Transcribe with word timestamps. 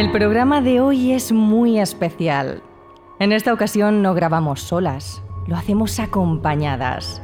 El 0.00 0.10
programa 0.12 0.62
de 0.62 0.80
hoy 0.80 1.12
es 1.12 1.30
muy 1.30 1.78
especial. 1.78 2.62
En 3.18 3.32
esta 3.32 3.52
ocasión 3.52 4.00
no 4.00 4.14
grabamos 4.14 4.62
solas, 4.62 5.22
lo 5.46 5.56
hacemos 5.56 6.00
acompañadas. 6.00 7.20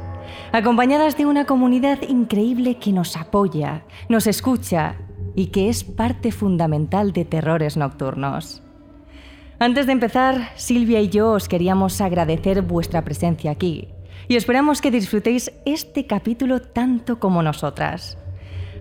Acompañadas 0.51 1.17
de 1.17 1.25
una 1.25 1.45
comunidad 1.45 2.03
increíble 2.07 2.77
que 2.77 2.93
nos 2.93 3.17
apoya, 3.17 3.83
nos 4.09 4.27
escucha 4.27 4.95
y 5.33 5.47
que 5.47 5.69
es 5.69 5.83
parte 5.83 6.31
fundamental 6.31 7.13
de 7.13 7.25
Terrores 7.25 7.77
Nocturnos. 7.77 8.61
Antes 9.57 9.87
de 9.87 9.93
empezar, 9.93 10.51
Silvia 10.55 11.01
y 11.01 11.09
yo 11.09 11.31
os 11.31 11.49
queríamos 11.49 11.99
agradecer 11.99 12.61
vuestra 12.61 13.03
presencia 13.03 13.49
aquí 13.49 13.87
y 14.27 14.35
esperamos 14.35 14.81
que 14.81 14.91
disfrutéis 14.91 15.51
este 15.65 16.05
capítulo 16.05 16.61
tanto 16.61 17.19
como 17.19 17.41
nosotras. 17.41 18.19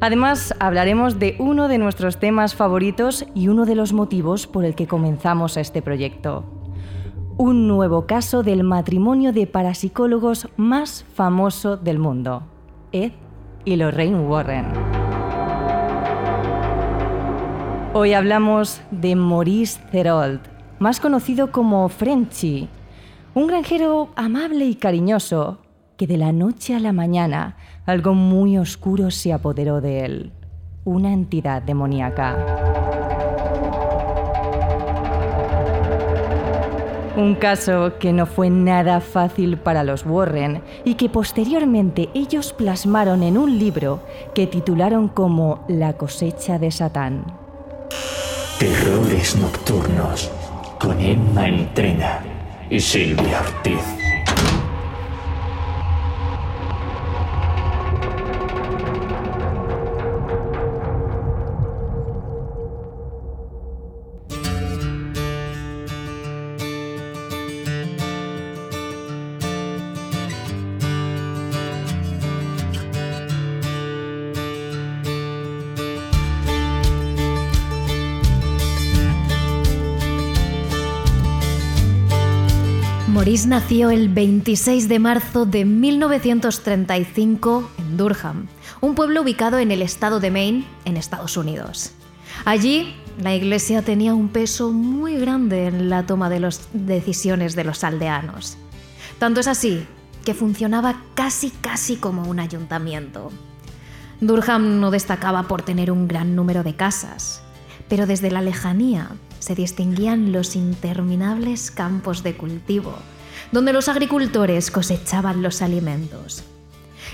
Además, 0.01 0.55
hablaremos 0.59 1.19
de 1.19 1.37
uno 1.39 1.69
de 1.69 1.79
nuestros 1.79 2.19
temas 2.19 2.55
favoritos 2.55 3.25
y 3.35 3.49
uno 3.49 3.65
de 3.65 3.75
los 3.75 3.93
motivos 3.93 4.47
por 4.47 4.65
el 4.65 4.75
que 4.75 4.87
comenzamos 4.87 5.57
este 5.57 5.81
proyecto. 5.83 6.45
Un 7.39 7.67
nuevo 7.69 8.07
caso 8.07 8.43
del 8.43 8.63
matrimonio 8.63 9.33
de 9.33 9.47
parapsicólogos 9.47 10.49
más 10.57 11.05
famoso 11.15 11.77
del 11.77 11.99
mundo, 11.99 12.43
Ed 12.93 13.13
y 13.65 13.77
Lorraine 13.77 14.21
Warren. 14.21 14.67
Hoy 17.95 18.13
hablamos 18.13 18.83
de 18.91 19.17
Maurice 19.17 19.81
Therold, 19.91 20.41
más 20.79 21.01
conocido 21.01 21.53
como 21.53 21.89
Frenchy, 21.89 22.69
un 23.35 23.47
granjero 23.47 24.11
amable 24.17 24.67
y 24.67 24.75
cariñoso 24.75 25.59
que 25.97 26.07
de 26.07 26.19
la 26.19 26.33
noche 26.33 26.75
a 26.75 26.81
la 26.81 26.93
mañana 26.93 27.57
algo 27.87 28.15
muy 28.15 28.59
oscuro 28.59 29.11
se 29.11 29.33
apoderó 29.33 29.81
de 29.81 30.05
él, 30.05 30.33
una 30.85 31.13
entidad 31.13 31.63
demoníaca. 31.63 32.37
Un 37.17 37.35
caso 37.37 37.95
que 37.99 38.13
no 38.13 38.27
fue 38.27 38.51
nada 38.51 39.01
fácil 39.01 39.57
para 39.57 39.85
los 39.85 40.05
Warren 40.05 40.63
y 40.85 40.95
que 40.95 41.09
posteriormente 41.09 42.11
ellos 42.13 42.53
plasmaron 42.53 43.23
en 43.23 43.39
un 43.39 43.59
libro 43.59 44.01
que 44.35 44.47
titularon 44.47 45.09
como 45.09 45.65
La 45.67 45.95
cosecha 45.95 46.59
de 46.59 46.71
Satán. 46.71 47.25
Terrores 48.59 49.37
nocturnos 49.37 50.31
con 50.79 51.01
Emma 51.01 51.49
Entrena 51.49 52.21
y 52.69 52.81
Silvia 52.81 53.41
Ortiz. 53.41 53.96
Nació 83.67 83.91
el 83.91 84.09
26 84.09 84.89
de 84.89 85.01
marzo 85.01 85.45
de 85.45 85.65
1935 85.65 87.69
en 87.79 87.97
Durham, 87.97 88.47
un 88.81 88.95
pueblo 88.95 89.23
ubicado 89.23 89.59
en 89.59 89.73
el 89.73 89.83
estado 89.83 90.21
de 90.21 90.31
Maine, 90.31 90.65
en 90.85 90.97
Estados 90.97 91.37
Unidos. 91.37 91.91
Allí, 92.45 92.95
la 93.21 93.35
iglesia 93.35 93.83
tenía 93.83 94.15
un 94.15 94.29
peso 94.29 94.71
muy 94.71 95.17
grande 95.17 95.67
en 95.67 95.91
la 95.91 96.07
toma 96.07 96.31
de 96.31 96.39
las 96.39 96.69
decisiones 96.75 97.57
de 97.57 97.65
los 97.65 97.83
aldeanos. 97.83 98.57
Tanto 99.19 99.41
es 99.41 99.49
así 99.49 99.85
que 100.25 100.33
funcionaba 100.33 101.03
casi 101.17 101.51
casi 101.51 101.97
como 101.97 102.23
un 102.23 102.39
ayuntamiento. 102.39 103.33
Durham 104.21 104.79
no 104.79 104.93
destacaba 104.93 105.49
por 105.49 105.63
tener 105.63 105.91
un 105.91 106.07
gran 106.07 106.37
número 106.37 106.63
de 106.63 106.77
casas, 106.77 107.43
pero 107.89 108.07
desde 108.07 108.31
la 108.31 108.43
lejanía 108.43 109.11
se 109.41 109.57
distinguían 109.57 110.31
los 110.31 110.55
interminables 110.55 111.73
campos 111.73 112.23
de 112.23 112.37
cultivo 112.37 112.95
donde 113.53 113.73
los 113.73 113.89
agricultores 113.89 114.71
cosechaban 114.71 115.43
los 115.43 115.63
alimentos. 115.63 116.45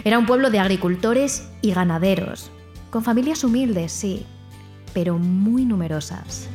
Era 0.05 0.19
un 0.19 0.27
pueblo 0.27 0.51
de 0.51 0.59
agricultores 0.59 1.49
y 1.61 1.73
ganaderos, 1.73 2.51
con 2.91 3.05
familias 3.05 3.45
humildes, 3.45 3.93
sí, 3.93 4.25
pero 4.95 5.19
muy 5.19 5.65
numerosas. 5.65 6.49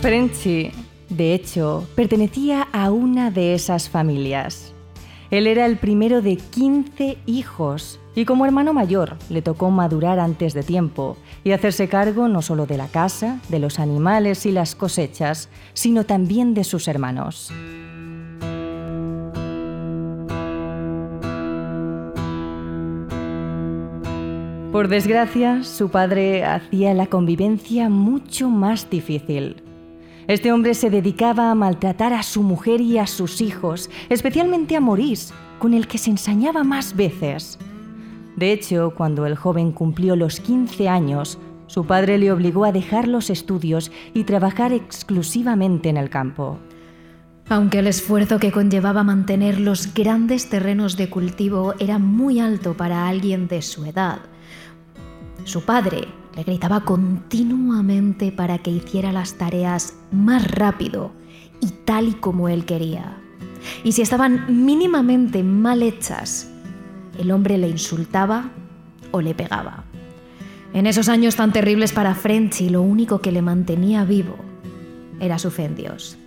Frenchy, 0.00 0.70
de 1.08 1.34
hecho, 1.34 1.86
pertenecía 1.94 2.68
a 2.72 2.90
una 2.90 3.30
de 3.30 3.54
esas 3.54 3.88
familias. 3.88 4.74
Él 5.30 5.46
era 5.46 5.66
el 5.66 5.78
primero 5.78 6.22
de 6.22 6.36
15 6.36 7.18
hijos 7.26 7.98
y 8.14 8.24
como 8.24 8.44
hermano 8.44 8.72
mayor 8.72 9.16
le 9.28 9.42
tocó 9.42 9.70
madurar 9.70 10.20
antes 10.20 10.54
de 10.54 10.62
tiempo 10.62 11.16
y 11.42 11.52
hacerse 11.52 11.88
cargo 11.88 12.28
no 12.28 12.42
solo 12.42 12.66
de 12.66 12.76
la 12.76 12.88
casa, 12.88 13.40
de 13.48 13.58
los 13.58 13.78
animales 13.78 14.46
y 14.46 14.52
las 14.52 14.74
cosechas, 14.74 15.48
sino 15.72 16.04
también 16.04 16.54
de 16.54 16.64
sus 16.64 16.86
hermanos. 16.86 17.50
Por 24.74 24.88
desgracia, 24.88 25.62
su 25.62 25.88
padre 25.88 26.44
hacía 26.44 26.94
la 26.94 27.06
convivencia 27.06 27.88
mucho 27.88 28.50
más 28.50 28.90
difícil. 28.90 29.62
Este 30.26 30.50
hombre 30.50 30.74
se 30.74 30.90
dedicaba 30.90 31.52
a 31.52 31.54
maltratar 31.54 32.12
a 32.12 32.24
su 32.24 32.42
mujer 32.42 32.80
y 32.80 32.98
a 32.98 33.06
sus 33.06 33.40
hijos, 33.40 33.88
especialmente 34.08 34.74
a 34.74 34.80
Maurice, 34.80 35.32
con 35.60 35.74
el 35.74 35.86
que 35.86 35.96
se 35.96 36.10
ensañaba 36.10 36.64
más 36.64 36.96
veces. 36.96 37.56
De 38.34 38.50
hecho, 38.50 38.92
cuando 38.96 39.26
el 39.26 39.36
joven 39.36 39.70
cumplió 39.70 40.16
los 40.16 40.40
15 40.40 40.88
años, 40.88 41.38
su 41.68 41.86
padre 41.86 42.18
le 42.18 42.32
obligó 42.32 42.64
a 42.64 42.72
dejar 42.72 43.06
los 43.06 43.30
estudios 43.30 43.92
y 44.12 44.24
trabajar 44.24 44.72
exclusivamente 44.72 45.88
en 45.88 45.98
el 45.98 46.10
campo. 46.10 46.58
Aunque 47.48 47.78
el 47.78 47.86
esfuerzo 47.86 48.40
que 48.40 48.50
conllevaba 48.50 49.04
mantener 49.04 49.60
los 49.60 49.94
grandes 49.94 50.48
terrenos 50.48 50.96
de 50.96 51.10
cultivo 51.10 51.74
era 51.78 52.00
muy 52.00 52.40
alto 52.40 52.74
para 52.74 53.06
alguien 53.06 53.46
de 53.46 53.62
su 53.62 53.84
edad, 53.84 54.18
su 55.44 55.62
padre 55.62 56.08
le 56.34 56.42
gritaba 56.42 56.80
continuamente 56.80 58.32
para 58.32 58.58
que 58.58 58.70
hiciera 58.70 59.12
las 59.12 59.34
tareas 59.34 59.94
más 60.10 60.50
rápido 60.50 61.12
y 61.60 61.68
tal 61.84 62.08
y 62.08 62.12
como 62.14 62.48
él 62.48 62.64
quería. 62.64 63.18
Y 63.84 63.92
si 63.92 64.02
estaban 64.02 64.64
mínimamente 64.64 65.42
mal 65.42 65.82
hechas, 65.82 66.50
el 67.18 67.30
hombre 67.30 67.58
le 67.58 67.68
insultaba 67.68 68.50
o 69.10 69.20
le 69.20 69.34
pegaba. 69.34 69.84
En 70.72 70.86
esos 70.86 71.08
años 71.08 71.36
tan 71.36 71.52
terribles 71.52 71.92
para 71.92 72.14
Frenchy, 72.14 72.68
lo 72.68 72.82
único 72.82 73.20
que 73.20 73.30
le 73.30 73.42
mantenía 73.42 74.04
vivo 74.04 74.36
era 75.20 75.38
su 75.38 75.50
fe 75.50 75.66
en 75.66 75.76
Dios. 75.76 76.18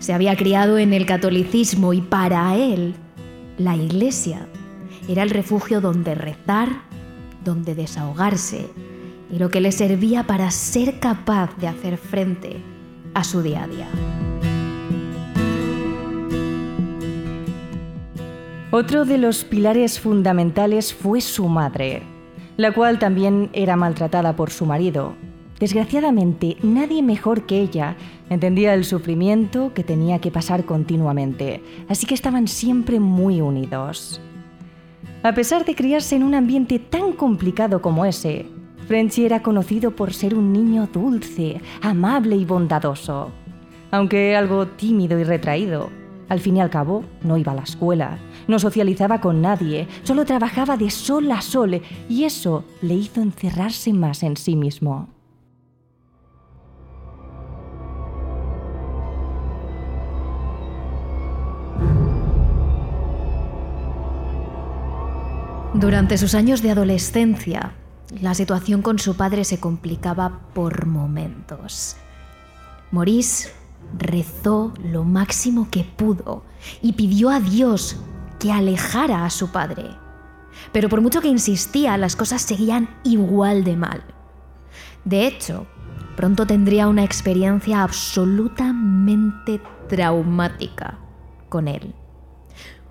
Se 0.00 0.12
había 0.12 0.36
criado 0.36 0.76
en 0.76 0.92
el 0.92 1.06
catolicismo 1.06 1.94
y 1.94 2.02
para 2.02 2.56
él 2.56 2.94
la 3.56 3.76
iglesia 3.76 4.48
era 5.08 5.22
el 5.22 5.30
refugio 5.30 5.80
donde 5.80 6.14
rezar 6.14 6.68
donde 7.44 7.74
desahogarse 7.74 8.68
y 9.30 9.38
lo 9.38 9.50
que 9.50 9.60
le 9.60 9.72
servía 9.72 10.26
para 10.26 10.50
ser 10.50 10.98
capaz 11.00 11.56
de 11.58 11.68
hacer 11.68 11.96
frente 11.96 12.56
a 13.14 13.24
su 13.24 13.42
día 13.42 13.64
a 13.64 13.68
día. 13.68 13.88
Otro 18.70 19.04
de 19.04 19.18
los 19.18 19.44
pilares 19.44 20.00
fundamentales 20.00 20.92
fue 20.92 21.20
su 21.20 21.46
madre, 21.46 22.02
la 22.56 22.72
cual 22.72 22.98
también 22.98 23.48
era 23.52 23.76
maltratada 23.76 24.34
por 24.34 24.50
su 24.50 24.66
marido. 24.66 25.14
Desgraciadamente, 25.60 26.56
nadie 26.62 27.00
mejor 27.00 27.46
que 27.46 27.60
ella 27.60 27.96
entendía 28.30 28.74
el 28.74 28.84
sufrimiento 28.84 29.72
que 29.74 29.84
tenía 29.84 30.18
que 30.18 30.32
pasar 30.32 30.64
continuamente, 30.64 31.62
así 31.88 32.06
que 32.06 32.14
estaban 32.14 32.48
siempre 32.48 32.98
muy 32.98 33.40
unidos. 33.40 34.20
A 35.24 35.32
pesar 35.32 35.64
de 35.64 35.74
criarse 35.74 36.16
en 36.16 36.22
un 36.22 36.34
ambiente 36.34 36.78
tan 36.78 37.12
complicado 37.12 37.80
como 37.80 38.04
ese, 38.04 38.44
Frenchy 38.86 39.24
era 39.24 39.40
conocido 39.40 39.96
por 39.96 40.12
ser 40.12 40.34
un 40.34 40.52
niño 40.52 40.86
dulce, 40.92 41.62
amable 41.80 42.36
y 42.36 42.44
bondadoso. 42.44 43.32
Aunque 43.90 44.36
algo 44.36 44.66
tímido 44.66 45.18
y 45.18 45.24
retraído, 45.24 45.88
al 46.28 46.40
fin 46.40 46.58
y 46.58 46.60
al 46.60 46.68
cabo 46.68 47.06
no 47.22 47.38
iba 47.38 47.52
a 47.52 47.54
la 47.54 47.62
escuela, 47.62 48.18
no 48.48 48.58
socializaba 48.58 49.22
con 49.22 49.40
nadie, 49.40 49.88
solo 50.02 50.26
trabajaba 50.26 50.76
de 50.76 50.90
sol 50.90 51.32
a 51.32 51.40
sol 51.40 51.80
y 52.06 52.24
eso 52.24 52.66
le 52.82 52.92
hizo 52.92 53.22
encerrarse 53.22 53.94
más 53.94 54.22
en 54.24 54.36
sí 54.36 54.56
mismo. 54.56 55.08
Durante 65.74 66.18
sus 66.18 66.36
años 66.36 66.62
de 66.62 66.70
adolescencia, 66.70 67.72
la 68.20 68.34
situación 68.34 68.80
con 68.80 69.00
su 69.00 69.16
padre 69.16 69.44
se 69.44 69.58
complicaba 69.58 70.38
por 70.54 70.86
momentos. 70.86 71.96
Maurice 72.92 73.52
rezó 73.98 74.72
lo 74.84 75.02
máximo 75.02 75.66
que 75.72 75.82
pudo 75.82 76.44
y 76.80 76.92
pidió 76.92 77.28
a 77.28 77.40
Dios 77.40 77.96
que 78.38 78.52
alejara 78.52 79.24
a 79.24 79.30
su 79.30 79.50
padre. 79.50 79.90
Pero 80.72 80.88
por 80.88 81.00
mucho 81.00 81.20
que 81.20 81.26
insistía, 81.26 81.98
las 81.98 82.14
cosas 82.14 82.40
seguían 82.40 82.88
igual 83.02 83.64
de 83.64 83.76
mal. 83.76 84.04
De 85.04 85.26
hecho, 85.26 85.66
pronto 86.16 86.46
tendría 86.46 86.86
una 86.86 87.02
experiencia 87.02 87.82
absolutamente 87.82 89.60
traumática 89.88 90.98
con 91.48 91.66
él. 91.66 91.96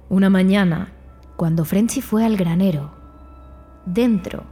Una 0.10 0.30
mañana, 0.30 0.92
cuando 1.44 1.66
Frenchy 1.66 2.00
fue 2.00 2.24
al 2.24 2.38
granero, 2.38 2.92
dentro 3.86 4.46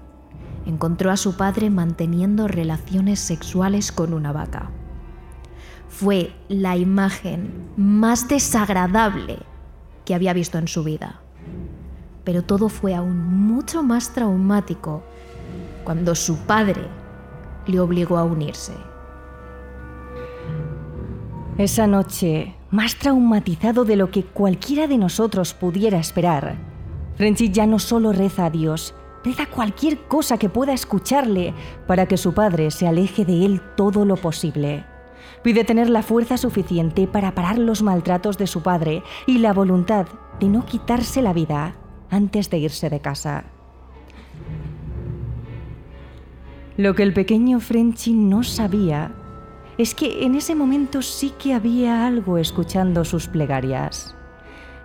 encontró 0.66 1.10
a 1.10 1.16
su 1.16 1.38
padre 1.38 1.70
manteniendo 1.70 2.50
relaciones 2.50 3.22
sexuales 3.22 3.94
con 3.94 4.14
una 4.14 4.34
vaca. 4.34 4.72
Fue 5.88 6.34
la 6.50 6.76
imagen 6.76 7.70
más 7.78 8.28
desagradable 8.28 9.40
que 10.04 10.16
había 10.16 10.34
visto 10.34 10.58
en 10.58 10.68
su 10.68 10.84
vida. 10.84 11.22
Pero 12.26 12.44
todo 12.44 12.68
fue 12.68 12.94
aún 12.94 13.26
mucho 13.26 13.84
más 13.84 14.14
traumático 14.14 15.02
cuando 15.86 16.14
su 16.14 16.40
padre 16.40 16.90
le 17.68 17.80
obligó 17.80 18.18
a 18.18 18.26
unirse. 18.26 18.74
Esa 21.58 21.88
noche, 21.88 22.58
más 22.70 22.98
traumatizado 22.98 23.86
de 23.86 23.96
lo 23.96 24.12
que 24.12 24.26
cualquiera 24.26 24.88
de 24.88 24.98
nosotros 24.98 25.54
pudiera 25.54 25.98
esperar, 25.98 26.70
Frenchy 27.22 27.52
ya 27.52 27.68
no 27.68 27.78
solo 27.78 28.14
reza 28.14 28.48
a 28.48 28.50
Dios, 28.50 28.96
reza 29.24 29.46
cualquier 29.46 30.08
cosa 30.08 30.40
que 30.40 30.50
pueda 30.50 30.74
escucharle 30.74 31.54
para 31.86 32.08
que 32.08 32.18
su 32.18 32.34
padre 32.34 32.72
se 32.72 32.88
aleje 32.88 33.26
de 33.26 33.46
él 33.46 33.62
todo 33.78 34.06
lo 34.06 34.16
posible. 34.16 34.86
Pide 35.44 35.64
tener 35.64 35.88
la 35.88 36.02
fuerza 36.02 36.38
suficiente 36.38 37.06
para 37.06 37.36
parar 37.36 37.60
los 37.60 37.84
maltratos 37.84 38.40
de 38.40 38.48
su 38.48 38.64
padre 38.64 39.04
y 39.28 39.38
la 39.38 39.54
voluntad 39.54 40.08
de 40.40 40.48
no 40.48 40.66
quitarse 40.66 41.22
la 41.22 41.32
vida 41.32 41.76
antes 42.10 42.50
de 42.50 42.58
irse 42.58 42.90
de 42.90 43.02
casa. 43.02 43.44
Lo 46.76 46.96
que 46.96 47.04
el 47.04 47.14
pequeño 47.14 47.60
Frenchy 47.60 48.14
no 48.14 48.42
sabía 48.42 49.14
es 49.78 49.94
que 49.94 50.26
en 50.26 50.34
ese 50.34 50.56
momento 50.56 51.04
sí 51.04 51.32
que 51.38 51.54
había 51.54 52.08
algo 52.08 52.40
escuchando 52.40 53.06
sus 53.06 53.28
plegarias, 53.28 54.16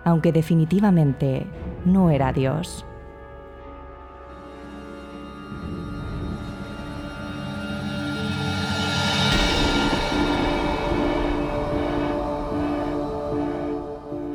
aunque 0.03 0.31
definitivamente 0.31 1.47
no 1.87 2.11
era 2.11 2.33
Dios. 2.33 2.85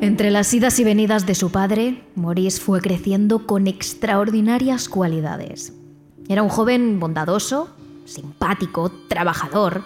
Entre 0.03 0.31
las 0.31 0.53
idas 0.53 0.79
y 0.79 0.83
venidas 0.83 1.25
de 1.25 1.33
su 1.33 1.49
padre, 1.49 2.03
Maurice 2.15 2.59
fue 2.59 2.81
creciendo 2.81 3.47
con 3.47 3.67
extraordinarias 3.67 4.89
cualidades. 4.89 5.73
Era 6.27 6.43
un 6.43 6.49
joven 6.49 6.99
bondadoso, 6.99 7.69
simpático, 8.05 8.91
trabajador. 9.07 9.83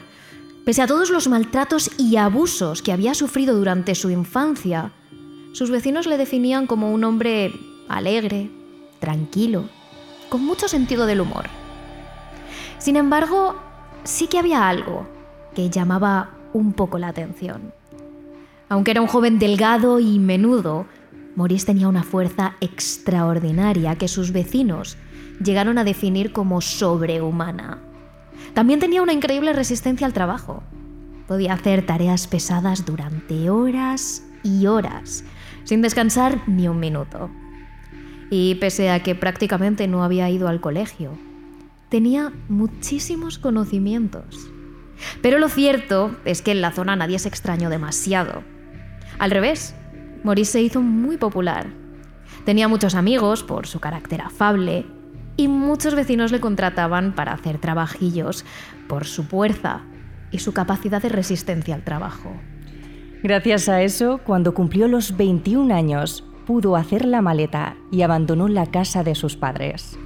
Pese 0.66 0.82
a 0.82 0.88
todos 0.88 1.12
los 1.12 1.28
maltratos 1.28 1.92
y 2.00 2.18
abusos 2.18 2.82
que 2.82 2.92
había 2.92 3.14
sufrido 3.14 3.56
durante 3.56 3.94
su 3.94 4.10
infancia, 4.10 4.92
sus 5.58 5.72
vecinos 5.72 6.06
le 6.06 6.20
definían 6.20 6.68
como 6.68 6.94
un 6.94 7.04
hombre 7.04 7.52
alegre, 7.90 8.52
tranquilo, 9.00 9.64
con 10.30 10.46
mucho 10.46 10.68
sentido 10.68 11.08
del 11.08 11.20
humor. 11.20 11.46
Sin 12.78 12.96
embargo, 12.96 13.56
sí 14.04 14.28
que 14.28 14.38
había 14.38 14.70
algo 14.70 15.08
que 15.56 15.72
llamaba 15.72 16.30
un 16.54 16.74
poco 16.74 17.00
la 17.00 17.08
atención. 17.08 17.74
Aunque 18.70 18.92
era 18.92 19.02
un 19.02 19.08
joven 19.08 19.40
delgado 19.40 20.00
y 20.00 20.20
menudo, 20.20 20.86
Maurice 21.36 21.66
tenía 21.66 21.88
una 21.88 22.04
fuerza 22.04 22.56
extraordinaria 22.62 23.96
que 23.96 24.08
sus 24.08 24.32
vecinos 24.32 24.96
llegaron 25.44 25.80
a 25.80 25.84
definir 25.84 26.34
como 26.34 26.62
sobrehumana. 26.62 27.80
También 28.54 28.80
tenía 28.80 29.02
una 29.02 29.14
increíble 29.14 29.54
resistencia 29.54 30.06
al 30.06 30.14
trabajo. 30.14 30.62
Podía 31.28 31.54
hacer 31.54 31.84
tareas 31.84 32.28
pesadas 32.28 32.86
durante 32.86 33.50
horas 33.50 34.24
y 34.44 34.68
horas, 34.68 35.24
sin 35.68 35.82
descansar 35.82 36.40
ni 36.48 36.70
un 36.70 36.80
minuto. 36.80 37.30
Y 38.30 38.56
pese 38.56 38.90
a 38.90 39.04
que 39.04 39.16
prácticamente 39.16 39.86
no 39.90 40.02
había 40.02 40.30
ido 40.30 40.48
al 40.48 40.62
colegio, 40.62 41.12
tenía 41.90 42.32
muchísimos 42.48 43.38
conocimientos. 43.38 44.50
Pero 45.22 45.40
lo 45.40 45.50
cierto 45.50 46.16
es 46.24 46.42
que 46.42 46.52
en 46.52 46.62
la 46.62 46.72
zona 46.72 46.96
nadie 46.96 47.20
se 47.20 47.28
extrañó 47.28 47.70
demasiado. 47.70 48.44
Al 49.20 49.30
revés, 49.30 49.76
Maurice 50.24 50.54
se 50.54 50.62
hizo 50.62 50.82
muy 50.82 51.18
popular. 51.18 51.68
Tenía 52.46 52.70
muchos 52.70 52.96
amigos 52.96 53.44
por 53.44 53.68
su 53.68 53.82
carácter 53.82 54.22
afable 54.22 54.86
y 55.36 55.50
muchos 55.50 55.96
vecinos 55.96 56.32
le 56.32 56.40
contrataban 56.40 57.14
para 57.14 57.34
hacer 57.34 57.58
trabajillos 57.58 58.46
por 58.88 59.06
su 59.06 59.26
fuerza 59.26 59.82
y 60.32 60.40
su 60.40 60.54
capacidad 60.54 61.02
de 61.02 61.10
resistencia 61.10 61.76
al 61.76 61.84
trabajo. 61.84 62.32
Gracias 63.24 63.68
a 63.68 63.82
eso, 63.82 64.20
cuando 64.24 64.54
cumplió 64.54 64.88
los 64.88 65.18
21 65.18 65.74
años, 65.74 66.24
pudo 66.46 66.76
hacer 66.76 67.04
la 67.06 67.22
maleta 67.22 67.76
y 67.92 68.04
abandonó 68.04 68.48
la 68.48 68.68
casa 68.68 69.04
de 69.04 69.16
sus 69.16 69.36
padres. 69.36 69.98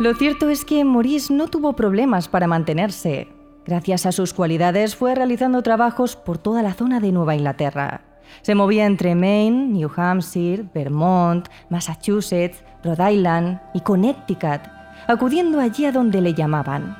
Lo 0.00 0.12
cierto 0.14 0.48
es 0.48 0.64
que 0.64 0.84
Maurice 0.84 1.32
no 1.32 1.48
tuvo 1.48 1.76
problemas 1.76 2.28
para 2.28 2.46
mantenerse. 2.46 3.28
Gracias 3.64 4.06
a 4.06 4.12
sus 4.12 4.34
cualidades 4.34 4.96
fue 4.96 5.14
realizando 5.14 5.62
trabajos 5.62 6.16
por 6.16 6.36
toda 6.38 6.62
la 6.62 6.74
zona 6.74 7.00
de 7.00 7.12
Nueva 7.12 7.36
Inglaterra. 7.36 8.13
Se 8.42 8.54
movía 8.54 8.86
entre 8.86 9.14
Maine, 9.14 9.68
New 9.68 9.90
Hampshire, 9.96 10.64
Vermont, 10.74 11.48
Massachusetts, 11.70 12.62
Rhode 12.82 13.12
Island 13.12 13.60
y 13.74 13.80
Connecticut, 13.80 14.60
acudiendo 15.08 15.60
allí 15.60 15.86
a 15.86 15.92
donde 15.92 16.20
le 16.20 16.34
llamaban. 16.34 16.96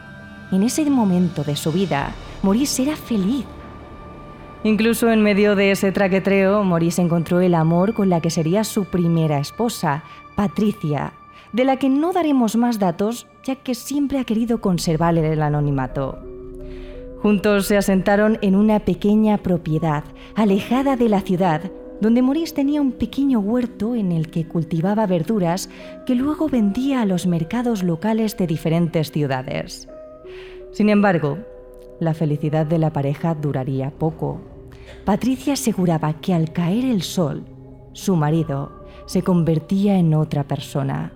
En 0.52 0.62
ese 0.62 0.88
momento 0.88 1.45
de 1.45 1.57
su 1.57 1.73
vida, 1.73 2.12
Maurice 2.43 2.83
era 2.83 2.97
feliz. 2.97 3.45
Incluso 4.62 5.11
en 5.11 5.23
medio 5.23 5.57
de 5.57 5.73
ese 5.73 5.93
traquetreo, 5.93 6.64
Maurice 6.64 7.02
encontró 7.02 7.40
el 7.40 7.54
amor 7.54 7.93
con 7.93 8.09
la 8.09 8.21
que 8.21 8.31
sería 8.31 8.64
su 8.64 8.87
primera 8.87 9.38
esposa, 9.38 10.04
Patricia, 10.37 11.12
de 11.52 11.64
la 11.64 11.76
que 11.76 11.88
no 11.88 12.12
daremos 12.12 12.57
más 12.57 12.78
datos, 12.78 13.26
ya 13.45 13.57
que 13.57 13.75
siempre 13.75 14.19
ha 14.19 14.25
querido 14.25 14.61
conservar 14.61 15.16
el 15.19 15.43
anonimato. 15.43 16.34
Juntos 17.25 17.69
se 17.69 17.78
asentaron 17.78 18.37
en 18.43 18.54
una 18.54 18.81
pequeña 18.81 19.38
propiedad, 19.38 20.04
alejada 20.35 20.95
de 20.95 21.09
la 21.09 21.23
ciudad, 21.23 21.62
donde 21.99 22.21
Maurice 22.21 22.54
tenía 22.54 22.83
un 22.83 22.93
pequeño 22.93 23.40
huerto 23.40 23.95
en 23.95 24.12
el 24.12 24.31
que 24.31 24.47
cultivaba 24.47 25.07
verduras 25.07 25.71
que 26.04 26.16
luego 26.16 26.50
vendía 26.50 27.00
a 27.00 27.07
los 27.07 27.26
mercados 27.26 27.83
locales 27.83 28.37
de 28.37 28.47
diferentes 28.47 29.11
ciudades. 29.11 29.88
Sin 30.73 30.90
embargo, 30.90 31.38
la 31.99 32.12
felicidad 32.12 32.66
de 32.66 32.76
la 32.76 32.93
pareja 32.93 33.35
duraría 33.35 33.90
poco. 33.90 34.43
Patricia 35.07 35.54
aseguraba 35.54 36.21
que 36.21 36.35
al 36.35 36.52
caer 36.52 36.85
el 36.85 37.00
sol, 37.00 37.47
su 37.95 38.16
marido 38.16 38.85
se 39.07 39.23
convertía 39.23 39.97
en 39.97 40.12
otra 40.12 40.45
persona. 40.45 41.14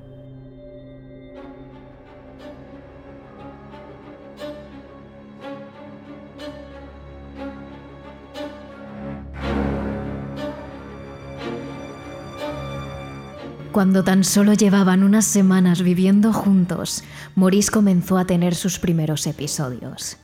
Cuando 13.78 14.02
tan 14.02 14.24
solo 14.24 14.54
llevaban 14.54 15.04
unas 15.04 15.24
semanas 15.24 15.82
viviendo 15.82 16.32
juntos, 16.32 17.04
Maurice 17.36 17.70
comenzó 17.70 18.18
a 18.18 18.24
tener 18.24 18.56
sus 18.56 18.80
primeros 18.80 19.24
episodios. 19.28 20.16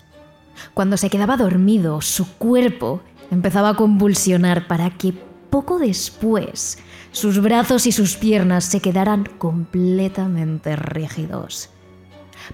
Cuando 0.75 0.97
se 0.97 1.09
quedaba 1.09 1.37
dormido, 1.37 2.01
su 2.01 2.29
cuerpo 2.33 3.01
empezaba 3.31 3.69
a 3.69 3.75
convulsionar 3.77 4.67
para 4.67 4.91
que 4.91 5.15
poco 5.51 5.79
después 5.79 6.79
sus 7.13 7.41
brazos 7.41 7.87
y 7.87 7.93
sus 7.93 8.17
piernas 8.17 8.65
se 8.65 8.81
quedaran 8.81 9.25
completamente 9.39 10.75
rígidos. 10.75 11.71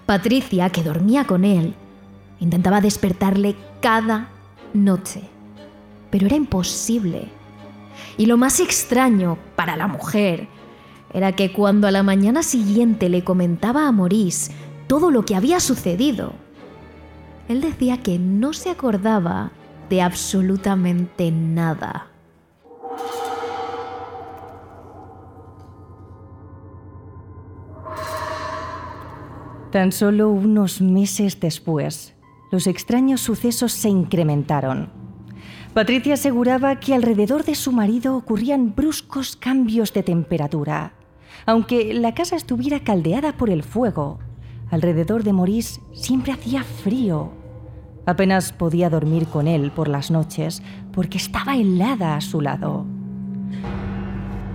Patricia, 0.04 0.68
que 0.68 0.82
dormía 0.82 1.24
con 1.24 1.46
él, 1.46 1.76
intentaba 2.40 2.82
despertarle 2.82 3.56
cada 3.80 4.28
noche, 4.74 5.22
pero 6.10 6.26
era 6.26 6.36
imposible. 6.36 7.30
Y 8.18 8.26
lo 8.26 8.36
más 8.36 8.60
extraño 8.60 9.38
para 9.56 9.78
la 9.78 9.86
mujer 9.86 10.59
era 11.12 11.32
que 11.32 11.52
cuando 11.52 11.86
a 11.86 11.90
la 11.90 12.02
mañana 12.02 12.42
siguiente 12.42 13.08
le 13.08 13.24
comentaba 13.24 13.86
a 13.86 13.92
Maurice 13.92 14.52
todo 14.86 15.10
lo 15.10 15.24
que 15.24 15.36
había 15.36 15.60
sucedido, 15.60 16.32
Él 17.48 17.60
decía 17.60 17.98
que 17.98 18.18
no 18.18 18.52
se 18.52 18.70
acordaba 18.70 19.52
de 19.88 20.02
absolutamente 20.02 21.30
nada. 21.32 22.06
Tan 29.72 29.92
solo 29.92 30.30
unos 30.30 30.80
meses 30.80 31.38
después, 31.38 32.14
los 32.50 32.66
extraños 32.66 33.20
sucesos 33.20 33.72
se 33.72 33.88
incrementaron. 33.88 34.90
Patricia 35.74 36.14
aseguraba 36.14 36.80
que 36.80 36.94
alrededor 36.94 37.44
de 37.44 37.54
su 37.54 37.70
marido 37.70 38.16
ocurrían 38.16 38.74
bruscos 38.74 39.36
cambios 39.36 39.92
de 39.92 40.02
temperatura. 40.02 40.94
Aunque 41.46 41.94
la 41.94 42.14
casa 42.14 42.36
estuviera 42.36 42.80
caldeada 42.80 43.32
por 43.32 43.50
el 43.50 43.62
fuego, 43.62 44.18
alrededor 44.70 45.24
de 45.24 45.32
Maurice 45.32 45.80
siempre 45.92 46.32
hacía 46.32 46.62
frío. 46.62 47.30
Apenas 48.06 48.52
podía 48.52 48.90
dormir 48.90 49.26
con 49.26 49.46
él 49.46 49.70
por 49.70 49.88
las 49.88 50.10
noches 50.10 50.62
porque 50.92 51.18
estaba 51.18 51.56
helada 51.56 52.16
a 52.16 52.20
su 52.20 52.40
lado. 52.40 52.84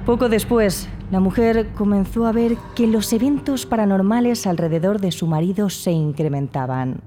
Poco 0.05 0.29
después, 0.29 0.87
la 1.11 1.19
mujer 1.19 1.69
comenzó 1.75 2.25
a 2.25 2.31
ver 2.31 2.57
que 2.75 2.87
los 2.87 3.13
eventos 3.13 3.65
paranormales 3.65 4.47
alrededor 4.47 4.99
de 4.99 5.11
su 5.11 5.27
marido 5.27 5.69
se 5.69 5.91
incrementaban. 5.91 7.01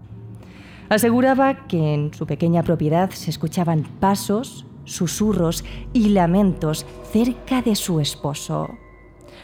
Aseguraba 0.88 1.66
que 1.66 1.94
en 1.94 2.14
su 2.14 2.26
pequeña 2.26 2.62
propiedad 2.62 3.10
se 3.10 3.30
escuchaban 3.30 3.82
pasos, 4.00 4.66
susurros 4.84 5.64
y 5.92 6.08
lamentos 6.08 6.86
cerca 7.12 7.60
de 7.60 7.76
su 7.76 8.00
esposo, 8.00 8.70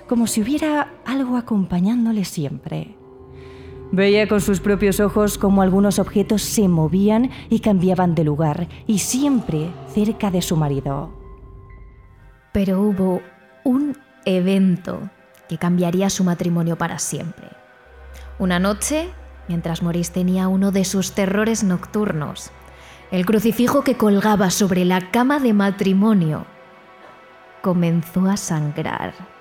como 0.08 0.26
si 0.26 0.42
hubiera 0.42 0.92
algo 1.04 1.36
acompañándole 1.36 2.24
siempre. 2.24 2.96
Veía 3.92 4.26
con 4.26 4.40
sus 4.40 4.60
propios 4.60 4.98
ojos 4.98 5.38
cómo 5.38 5.62
algunos 5.62 5.98
objetos 5.98 6.42
se 6.42 6.68
movían 6.68 7.30
y 7.48 7.60
cambiaban 7.60 8.14
de 8.14 8.24
lugar, 8.24 8.68
y 8.86 8.98
siempre 8.98 9.70
cerca 9.92 10.30
de 10.30 10.42
su 10.42 10.56
marido. 10.56 11.12
Pero 12.52 12.80
hubo 12.80 13.22
un 13.62 13.96
evento 14.24 15.10
que 15.48 15.58
cambiaría 15.58 16.10
su 16.10 16.24
matrimonio 16.24 16.76
para 16.76 16.98
siempre. 16.98 17.48
Una 18.38 18.58
noche, 18.58 19.10
mientras 19.48 19.82
Maurice 19.82 20.12
tenía 20.12 20.48
uno 20.48 20.72
de 20.72 20.84
sus 20.84 21.12
terrores 21.12 21.62
nocturnos, 21.62 22.50
el 23.10 23.26
crucifijo 23.26 23.84
que 23.84 23.96
colgaba 23.96 24.50
sobre 24.50 24.84
la 24.84 25.12
cama 25.12 25.38
de 25.38 25.52
matrimonio 25.52 26.46
comenzó 27.62 28.26
a 28.26 28.36
sangrar. 28.36 29.33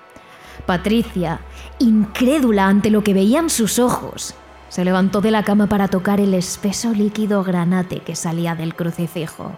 Patricia, 0.66 1.40
incrédula 1.78 2.66
ante 2.66 2.90
lo 2.90 3.04
que 3.04 3.14
veían 3.14 3.50
sus 3.50 3.78
ojos, 3.78 4.34
se 4.68 4.84
levantó 4.84 5.20
de 5.20 5.30
la 5.30 5.44
cama 5.44 5.68
para 5.68 5.88
tocar 5.88 6.20
el 6.20 6.34
espeso 6.34 6.92
líquido 6.92 7.44
granate 7.44 8.00
que 8.00 8.16
salía 8.16 8.54
del 8.54 8.74
crucifijo. 8.74 9.52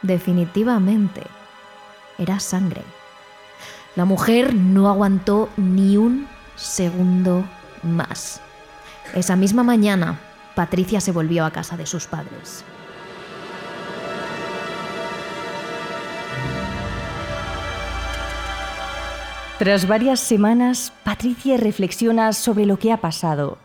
Definitivamente, 0.00 1.22
era 2.18 2.40
sangre. 2.40 2.82
La 3.94 4.04
mujer 4.04 4.54
no 4.54 4.88
aguantó 4.88 5.50
ni 5.56 5.96
un 5.96 6.26
segundo 6.56 7.44
más. 7.82 8.40
Esa 9.14 9.36
misma 9.36 9.62
mañana, 9.62 10.18
Patricia 10.54 11.00
se 11.00 11.12
volvió 11.12 11.44
a 11.44 11.50
casa 11.50 11.76
de 11.76 11.84
sus 11.84 12.06
padres. 12.06 12.64
Tras 19.62 19.86
varias 19.86 20.18
semanas, 20.18 20.92
Patricia 21.04 21.56
reflexiona 21.56 22.32
sobre 22.32 22.66
lo 22.66 22.80
que 22.80 22.90
ha 22.90 22.96
pasado. 22.96 23.58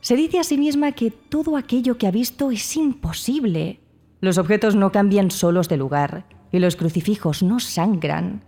Se 0.00 0.14
dice 0.14 0.38
a 0.38 0.44
sí 0.44 0.56
misma 0.56 0.92
que 0.92 1.10
todo 1.10 1.56
aquello 1.56 1.98
que 1.98 2.06
ha 2.06 2.12
visto 2.12 2.52
es 2.52 2.76
imposible. 2.76 3.80
Los 4.20 4.38
objetos 4.38 4.76
no 4.76 4.92
cambian 4.92 5.32
solos 5.32 5.68
de 5.68 5.78
lugar 5.78 6.26
y 6.52 6.60
los 6.60 6.76
crucifijos 6.76 7.42
no 7.42 7.58
sangran 7.58 8.44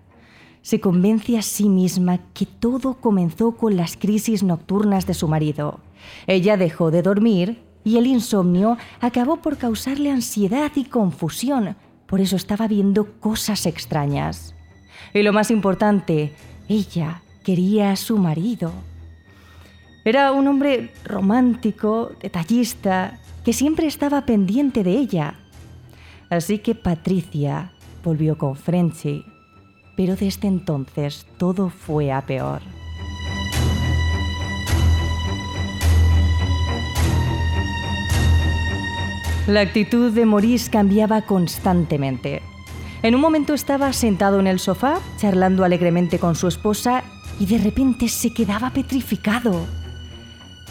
se 0.62 0.78
convence 0.78 1.37
a 1.37 1.42
sí 1.42 1.69
misma 1.69 2.21
que 2.33 2.47
todo 2.47 2.95
comenzó 2.95 3.57
con 3.57 3.76
las 3.76 3.97
crisis 3.97 4.45
nocturnas 4.45 5.04
de 5.04 5.14
su 5.14 5.26
marido. 5.26 5.81
Ella 6.28 6.57
dejó 6.57 6.92
de 6.92 7.02
dormir 7.02 7.61
y 7.83 7.97
el 7.97 8.07
insomnio 8.07 8.78
acabó 9.00 9.38
por 9.38 9.57
causarle 9.57 10.12
ansiedad 10.12 10.71
y 10.76 10.85
confusión. 10.85 11.75
Por 12.07 12.21
eso 12.21 12.37
estaba 12.37 12.69
viendo 12.69 13.19
cosas 13.19 13.66
extrañas. 13.66 14.54
Y 15.12 15.23
lo 15.23 15.33
más 15.33 15.50
importante, 15.50 16.33
ella 16.69 17.23
quería 17.45 17.92
a 17.92 17.97
su 17.97 18.19
marido. 18.19 18.73
Era 20.04 20.33
un 20.33 20.49
hombre 20.49 20.92
romántico, 21.04 22.12
detallista, 22.21 23.19
que 23.45 23.52
siempre 23.52 23.87
estaba 23.87 24.26
pendiente 24.26 24.83
de 24.83 24.92
ella. 24.92 25.35
Así 26.31 26.59
que 26.59 26.75
Patricia 26.75 27.73
volvió 28.02 28.37
con 28.38 28.57
Frenchy 28.57 29.25
pero 29.97 30.16
desde 30.16 30.49
entonces 30.49 31.26
todo 31.37 31.71
fue 31.71 32.12
a 32.12 32.23
peor. 32.23 32.62
La 39.47 39.61
actitud 39.61 40.12
de 40.12 40.25
Maurice 40.25 40.71
cambiaba 40.71 41.23
constantemente. 41.23 42.42
En 43.02 43.16
un 43.16 43.21
momento 43.21 43.52
estaba 43.52 43.92
sentado 43.92 44.38
en 44.38 44.47
el 44.47 44.61
sofá, 44.61 45.00
charlando 45.16 45.64
alegremente 45.64 46.21
con 46.21 46.37
su 46.37 46.47
esposa, 46.47 47.02
y 47.40 47.47
de 47.47 47.59
repente 47.59 48.06
se 48.09 48.32
quedaba 48.32 48.71
petrificado. 48.71 49.66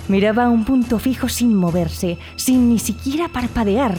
Miraba 0.08 0.46
a 0.46 0.50
un 0.50 0.64
punto 0.64 0.98
fijo 0.98 1.28
sin 1.28 1.54
moverse, 1.54 2.18
sin 2.38 2.70
ni 2.70 2.80
siquiera 2.80 3.28
parpadear, 3.28 3.98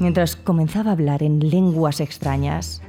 mientras 0.00 0.36
comenzaba 0.36 0.90
a 0.90 0.92
hablar 0.92 1.22
en 1.22 1.38
lenguas 1.48 2.00
extrañas. 2.00 2.82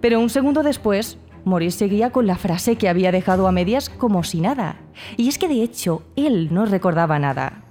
Pero 0.00 0.20
un 0.20 0.30
segundo 0.30 0.62
después, 0.62 1.18
Maurice 1.44 1.78
seguía 1.78 2.10
con 2.10 2.28
la 2.28 2.36
frase 2.36 2.76
que 2.76 2.88
había 2.88 3.10
dejado 3.10 3.48
a 3.48 3.52
medias 3.52 3.88
como 3.88 4.22
si 4.22 4.40
nada. 4.40 4.76
Y 5.16 5.28
es 5.28 5.36
que 5.36 5.48
de 5.48 5.64
hecho, 5.64 6.02
él 6.14 6.54
no 6.54 6.64
recordaba 6.64 7.18
nada. 7.18 7.64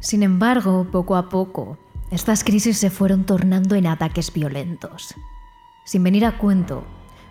Sin 0.00 0.22
embargo, 0.22 0.86
poco 0.92 1.16
a 1.16 1.30
poco, 1.30 1.78
estas 2.10 2.42
crisis 2.42 2.78
se 2.78 2.90
fueron 2.90 3.24
tornando 3.24 3.74
en 3.74 3.86
ataques 3.86 4.32
violentos. 4.32 5.14
Sin 5.84 6.02
venir 6.02 6.24
a 6.24 6.38
cuento, 6.38 6.84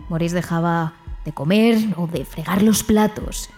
Maurice 0.10 0.36
dejaba 0.36 0.94
de 1.26 1.34
comer 1.34 1.78
o 1.98 2.08
de 2.08 2.26
fregar 2.26 2.62
los 2.62 2.84
platos 2.84 3.50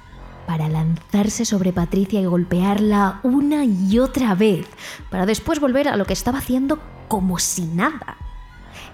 para 0.48 0.68
lanzarse 0.68 1.46
sobre 1.46 1.74
Patricia 1.74 2.20
y 2.20 2.26
golpearla 2.26 3.20
una 3.24 3.66
y 3.66 4.00
otra 4.00 4.34
vez, 4.34 4.66
para 5.12 5.26
después 5.26 5.60
volver 5.60 5.88
a 5.88 5.96
lo 5.96 6.06
que 6.06 6.14
estaba 6.14 6.40
haciendo 6.40 6.80
como 7.08 7.38
si 7.38 7.66
nada. 7.66 8.18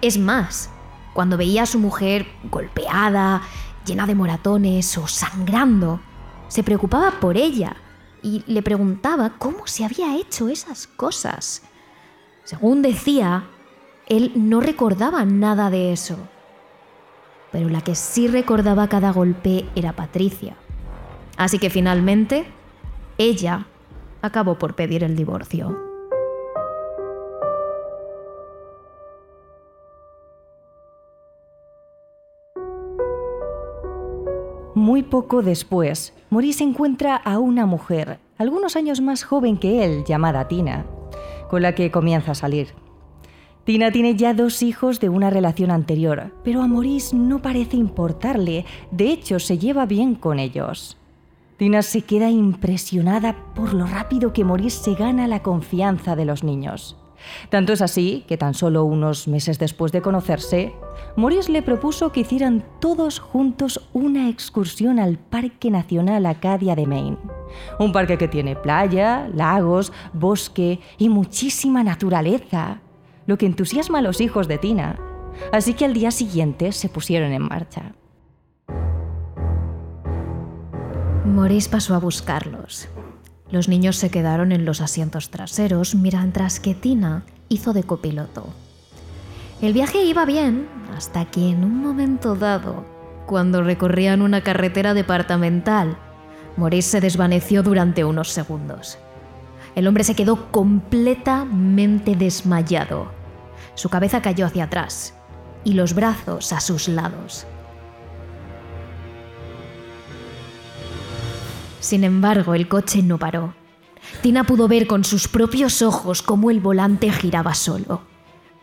Es 0.01 0.17
más, 0.17 0.69
cuando 1.13 1.37
veía 1.37 1.63
a 1.63 1.67
su 1.67 1.79
mujer 1.79 2.27
golpeada, 2.51 3.41
llena 3.85 4.05
de 4.05 4.15
moratones 4.15 4.97
o 4.97 5.07
sangrando, 5.07 6.01
se 6.49 6.63
preocupaba 6.63 7.19
por 7.21 7.37
ella 7.37 7.77
y 8.21 8.43
le 8.47 8.61
preguntaba 8.61 9.37
cómo 9.37 9.67
se 9.67 9.85
había 9.85 10.17
hecho 10.17 10.49
esas 10.49 10.87
cosas. 10.87 11.61
Según 12.45 12.83
decía, 12.83 13.45
él 14.05 14.31
no 14.35 14.61
recordaba 14.61 15.25
nada 15.25 15.71
de 15.71 15.91
eso. 15.91 16.15
Pero 17.51 17.69
la 17.69 17.81
que 17.81 17.95
sí 17.95 18.27
recordaba 18.27 18.87
cada 18.87 19.11
golpe 19.11 19.65
era 19.75 19.93
Patricia. 19.93 20.55
Así 21.37 21.57
que 21.57 21.71
finalmente, 21.71 22.45
ella 23.17 23.65
acabó 24.21 24.59
por 24.59 24.75
pedir 24.75 25.03
el 25.03 25.15
divorcio. 25.15 25.75
Muy 34.75 35.01
poco 35.01 35.41
después, 35.41 36.13
Maurice 36.29 36.63
encuentra 36.63 37.15
a 37.15 37.39
una 37.39 37.65
mujer, 37.65 38.19
algunos 38.37 38.75
años 38.75 39.01
más 39.01 39.23
joven 39.23 39.57
que 39.57 39.83
él, 39.83 40.03
llamada 40.05 40.47
Tina, 40.47 40.85
con 41.49 41.61
la 41.61 41.75
que 41.75 41.91
comienza 41.91 42.31
a 42.31 42.35
salir. 42.35 42.73
Tina 43.65 43.91
tiene 43.91 44.15
ya 44.15 44.35
dos 44.35 44.61
hijos 44.61 44.99
de 44.99 45.09
una 45.09 45.31
relación 45.31 45.71
anterior, 45.71 46.31
pero 46.43 46.61
a 46.61 46.67
Maurice 46.67 47.15
no 47.15 47.41
parece 47.41 47.77
importarle, 47.77 48.65
de 48.91 49.09
hecho 49.09 49.39
se 49.39 49.57
lleva 49.57 49.87
bien 49.87 50.13
con 50.13 50.37
ellos. 50.37 50.97
Tina 51.57 51.81
se 51.81 52.01
queda 52.01 52.29
impresionada 52.29 53.35
por 53.55 53.73
lo 53.73 53.87
rápido 53.87 54.33
que 54.33 54.43
Maurice 54.43 54.83
se 54.83 54.93
gana 54.93 55.27
la 55.27 55.41
confianza 55.41 56.15
de 56.15 56.25
los 56.25 56.43
niños. 56.43 56.95
Tanto 57.49 57.73
es 57.73 57.81
así 57.81 58.23
que 58.27 58.37
tan 58.37 58.53
solo 58.53 58.83
unos 58.83 59.27
meses 59.27 59.57
después 59.57 59.91
de 59.91 60.01
conocerse, 60.01 60.73
Maurice 61.15 61.51
le 61.51 61.61
propuso 61.61 62.11
que 62.11 62.19
hicieran 62.21 62.63
todos 62.79 63.19
juntos 63.19 63.89
una 63.93 64.29
excursión 64.29 64.99
al 64.99 65.17
Parque 65.17 65.71
Nacional 65.71 66.25
Acadia 66.25 66.75
de 66.75 66.85
Maine. 66.85 67.17
Un 67.79 67.91
parque 67.91 68.17
que 68.17 68.27
tiene 68.27 68.55
playa, 68.55 69.29
lagos, 69.33 69.91
bosque 70.13 70.79
y 70.97 71.09
muchísima 71.09 71.83
naturaleza, 71.83 72.81
lo 73.25 73.37
que 73.37 73.45
entusiasma 73.45 73.99
a 73.99 74.01
los 74.01 74.21
hijos 74.21 74.47
de 74.47 74.57
Tina. 74.57 74.97
Así 75.51 75.73
que 75.73 75.85
al 75.85 75.93
día 75.93 76.11
siguiente 76.11 76.71
se 76.71 76.89
pusieron 76.89 77.31
en 77.31 77.41
marcha. 77.41 77.93
Maurice 81.25 81.69
pasó 81.69 81.95
a 81.95 81.99
buscarlos. 81.99 82.87
Los 83.51 83.67
niños 83.67 83.97
se 83.97 84.09
quedaron 84.09 84.51
en 84.51 84.65
los 84.65 84.81
asientos 84.81 85.29
traseros 85.29 85.95
mientras 85.95 86.59
que 86.59 86.73
Tina 86.73 87.23
hizo 87.49 87.73
de 87.73 87.83
copiloto. 87.83 88.47
El 89.61 89.73
viaje 89.73 90.03
iba 90.03 90.25
bien 90.25 90.67
hasta 90.95 91.25
que 91.25 91.49
en 91.49 91.63
un 91.63 91.79
momento 91.79 92.35
dado, 92.35 92.85
cuando 93.25 93.63
recorrían 93.63 94.21
una 94.21 94.41
carretera 94.41 94.93
departamental, 94.93 95.97
Maurice 96.57 96.89
se 96.89 97.01
desvaneció 97.01 97.63
durante 97.63 98.05
unos 98.05 98.29
segundos. 98.31 98.97
El 99.75 99.87
hombre 99.87 100.03
se 100.03 100.15
quedó 100.15 100.51
completamente 100.51 102.15
desmayado. 102.15 103.11
Su 103.75 103.89
cabeza 103.89 104.21
cayó 104.21 104.45
hacia 104.45 104.65
atrás 104.65 105.13
y 105.65 105.73
los 105.73 105.93
brazos 105.93 106.53
a 106.53 106.61
sus 106.61 106.87
lados. 106.87 107.45
Sin 111.81 112.03
embargo, 112.03 112.55
el 112.55 112.67
coche 112.67 113.03
no 113.03 113.19
paró. 113.19 113.53
Tina 114.21 114.45
pudo 114.45 114.67
ver 114.67 114.87
con 114.87 115.03
sus 115.03 115.27
propios 115.27 115.81
ojos 115.81 116.21
cómo 116.21 116.49
el 116.49 116.61
volante 116.61 117.11
giraba 117.11 117.53
solo, 117.53 118.01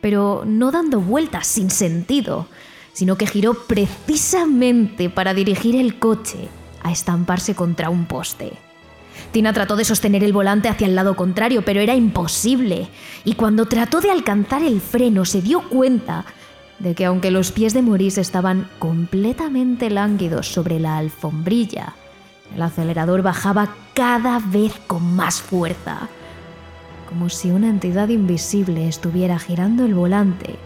pero 0.01 0.45
no 0.47 0.71
dando 0.71 1.01
vueltas 1.01 1.47
sin 1.47 1.71
sentido, 1.71 2.47
sino 2.93 3.17
que 3.17 3.27
giró 3.27 3.55
precisamente 3.55 5.11
para 5.11 5.35
dirigir 5.35 5.77
el 5.77 5.99
coche 5.99 6.49
a 6.83 6.91
estamparse 6.91 7.55
contra 7.55 7.91
un 7.91 8.07
poste. 8.07 8.53
Tina 9.31 9.53
trató 9.53 9.77
de 9.77 9.85
sostener 9.85 10.25
el 10.25 10.33
volante 10.33 10.69
hacia 10.69 10.87
el 10.87 10.95
lado 10.95 11.17
contrario, 11.17 11.65
pero 11.65 11.81
era 11.81 11.95
imposible, 11.95 12.89
y 13.25 13.35
cuando 13.35 13.67
trató 13.67 14.01
de 14.01 14.11
alcanzar 14.11 14.63
el 14.63 14.81
freno 14.81 15.25
se 15.25 15.43
dio 15.43 15.69
cuenta 15.69 16.25
de 16.79 16.95
que 16.95 17.05
aunque 17.05 17.31
los 17.31 17.53
pies 17.53 17.75
de 17.75 17.83
Maurice 17.83 18.21
estaban 18.21 18.69
completamente 18.79 19.89
lánguidos 19.91 20.49
sobre 20.49 20.81
la 20.81 20.99
alfombrilla, 20.99 21.95
el 22.55 22.63
acelerador 22.63 23.23
bajaba 23.23 23.69
cada 23.95 24.39
vez 24.41 24.75
con 24.87 25.15
más 25.15 25.41
fuerza, 25.41 26.09
como 27.09 27.29
si 27.29 27.51
una 27.51 27.69
entidad 27.69 28.09
invisible 28.09 28.89
estuviera 28.89 29.39
girando 29.39 29.85
el 29.85 29.95
volante 29.95 30.57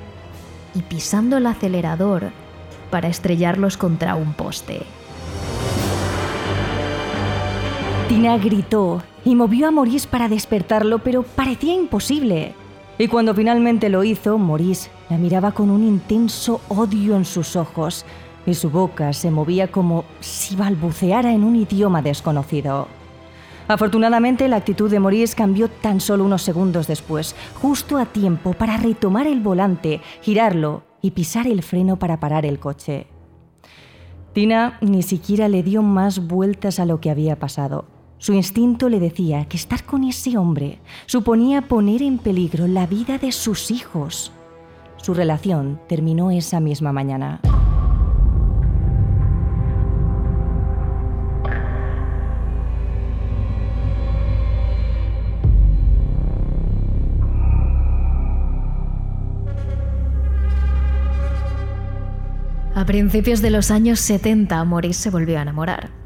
y 0.74 0.82
pisando 0.82 1.36
el 1.36 1.46
acelerador 1.46 2.30
para 2.90 3.08
estrellarlos 3.08 3.76
contra 3.76 4.14
un 4.14 4.32
poste. 4.32 4.82
Tina 8.08 8.38
gritó 8.38 9.02
y 9.24 9.34
movió 9.34 9.66
a 9.66 9.72
Maurice 9.72 10.06
para 10.06 10.28
despertarlo, 10.28 11.00
pero 11.00 11.24
parecía 11.24 11.74
imposible. 11.74 12.54
Y 12.98 13.08
cuando 13.08 13.34
finalmente 13.34 13.88
lo 13.88 14.04
hizo, 14.04 14.38
Maurice 14.38 14.90
la 15.10 15.18
miraba 15.18 15.50
con 15.50 15.70
un 15.70 15.82
intenso 15.82 16.60
odio 16.68 17.16
en 17.16 17.24
sus 17.24 17.56
ojos 17.56 18.04
y 18.46 18.54
su 18.54 18.70
boca 18.70 19.12
se 19.12 19.32
movía 19.32 19.72
como 19.72 20.04
si 20.20 20.54
balbuceara 20.54 21.32
en 21.32 21.42
un 21.42 21.56
idioma 21.56 22.00
desconocido. 22.00 22.86
Afortunadamente, 23.66 24.46
la 24.46 24.58
actitud 24.58 24.88
de 24.88 25.00
Maurice 25.00 25.34
cambió 25.34 25.68
tan 25.68 26.00
solo 26.00 26.24
unos 26.24 26.42
segundos 26.42 26.86
después, 26.86 27.34
justo 27.60 27.98
a 27.98 28.06
tiempo 28.06 28.52
para 28.52 28.76
retomar 28.76 29.26
el 29.26 29.40
volante, 29.40 30.00
girarlo 30.22 30.84
y 31.02 31.10
pisar 31.10 31.48
el 31.48 31.64
freno 31.64 31.98
para 31.98 32.20
parar 32.20 32.46
el 32.46 32.60
coche. 32.60 33.08
Tina 34.32 34.78
ni 34.80 35.02
siquiera 35.02 35.48
le 35.48 35.64
dio 35.64 35.82
más 35.82 36.28
vueltas 36.28 36.78
a 36.78 36.86
lo 36.86 37.00
que 37.00 37.10
había 37.10 37.40
pasado. 37.40 37.95
Su 38.18 38.32
instinto 38.32 38.88
le 38.88 38.98
decía 38.98 39.44
que 39.44 39.56
estar 39.56 39.84
con 39.84 40.02
ese 40.04 40.38
hombre 40.38 40.78
suponía 41.04 41.62
poner 41.62 42.02
en 42.02 42.18
peligro 42.18 42.66
la 42.66 42.86
vida 42.86 43.18
de 43.18 43.30
sus 43.30 43.70
hijos. 43.70 44.32
Su 44.96 45.12
relación 45.12 45.78
terminó 45.86 46.30
esa 46.30 46.58
misma 46.58 46.92
mañana. 46.92 47.40
A 62.74 62.84
principios 62.84 63.42
de 63.42 63.50
los 63.50 63.70
años 63.70 64.00
70, 64.00 64.64
Maurice 64.64 65.02
se 65.04 65.10
volvió 65.10 65.38
a 65.38 65.42
enamorar. 65.42 66.05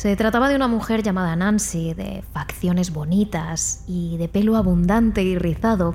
Se 0.00 0.16
trataba 0.16 0.48
de 0.48 0.56
una 0.56 0.66
mujer 0.66 1.02
llamada 1.02 1.36
Nancy, 1.36 1.92
de 1.92 2.24
facciones 2.32 2.90
bonitas 2.90 3.84
y 3.86 4.16
de 4.16 4.28
pelo 4.28 4.56
abundante 4.56 5.22
y 5.22 5.36
rizado, 5.36 5.94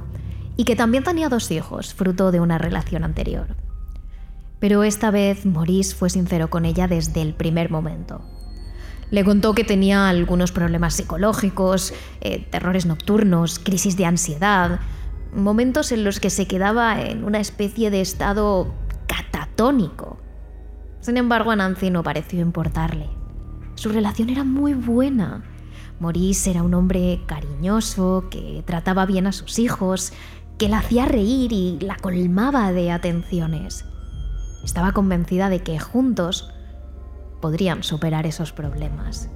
y 0.56 0.63
que 0.63 0.76
también 0.76 1.04
tenía 1.04 1.28
dos 1.28 1.50
hijos, 1.50 1.96
fruto 1.96 2.32
de 2.32 2.39
una 2.39 2.60
relación 2.60 3.04
anterior. 3.04 3.56
Pero 4.60 4.84
esta 4.84 5.10
vez 5.10 5.48
Maurice 5.48 5.96
fue 5.96 6.12
sincero 6.12 6.52
con 6.52 6.65
ella 6.65 6.88
desde 6.88 7.24
el 7.24 7.34
primer 7.34 7.72
momento. 7.72 8.22
Le 9.10 9.26
contó 9.26 9.56
que 9.56 9.63
tenía 9.63 10.08
algunos 10.08 10.52
problemas 10.52 10.94
psicológicos, 10.94 11.91
eh, 12.22 12.46
terrores 12.52 12.86
nocturnos, 12.86 13.58
crisis 13.58 13.98
de 13.98 14.06
ansiedad, 14.06 14.82
momentos 15.34 15.91
en 15.91 16.04
los 16.04 16.20
que 16.20 16.30
se 16.30 16.46
quedaba 16.46 17.02
en 17.02 17.24
una 17.24 17.39
especie 17.39 17.89
de 17.89 18.02
estado 18.02 18.72
catatónico. 19.08 20.20
Sin 21.02 21.18
embargo, 21.18 21.50
a 21.50 21.56
Nancy 21.56 21.89
no 21.89 22.04
pareció 22.04 22.41
importarle. 22.41 23.14
Su 23.76 23.90
relación 23.90 24.30
era 24.30 24.44
muy 24.44 24.74
buena. 24.74 25.44
Maurice 26.00 26.52
era 26.52 26.64
un 26.64 26.74
hombre 26.74 27.22
cariñoso, 27.26 28.26
que 28.30 28.64
trataba 28.66 29.06
bien 29.06 29.28
a 29.28 29.32
sus 29.32 29.60
hijos, 29.60 30.14
que 30.58 30.70
la 30.70 30.80
hacía 30.80 31.06
reír 31.06 31.52
y 31.52 31.78
la 31.80 31.96
colmaba 31.98 32.72
de 32.72 32.92
atenciones. 32.92 33.86
Estaba 34.64 34.94
convencida 34.94 35.50
de 35.50 35.60
que 35.60 35.80
juntos 35.80 36.52
podrían 37.42 37.84
superar 37.84 38.26
esos 38.26 38.52
problemas. 38.52 39.30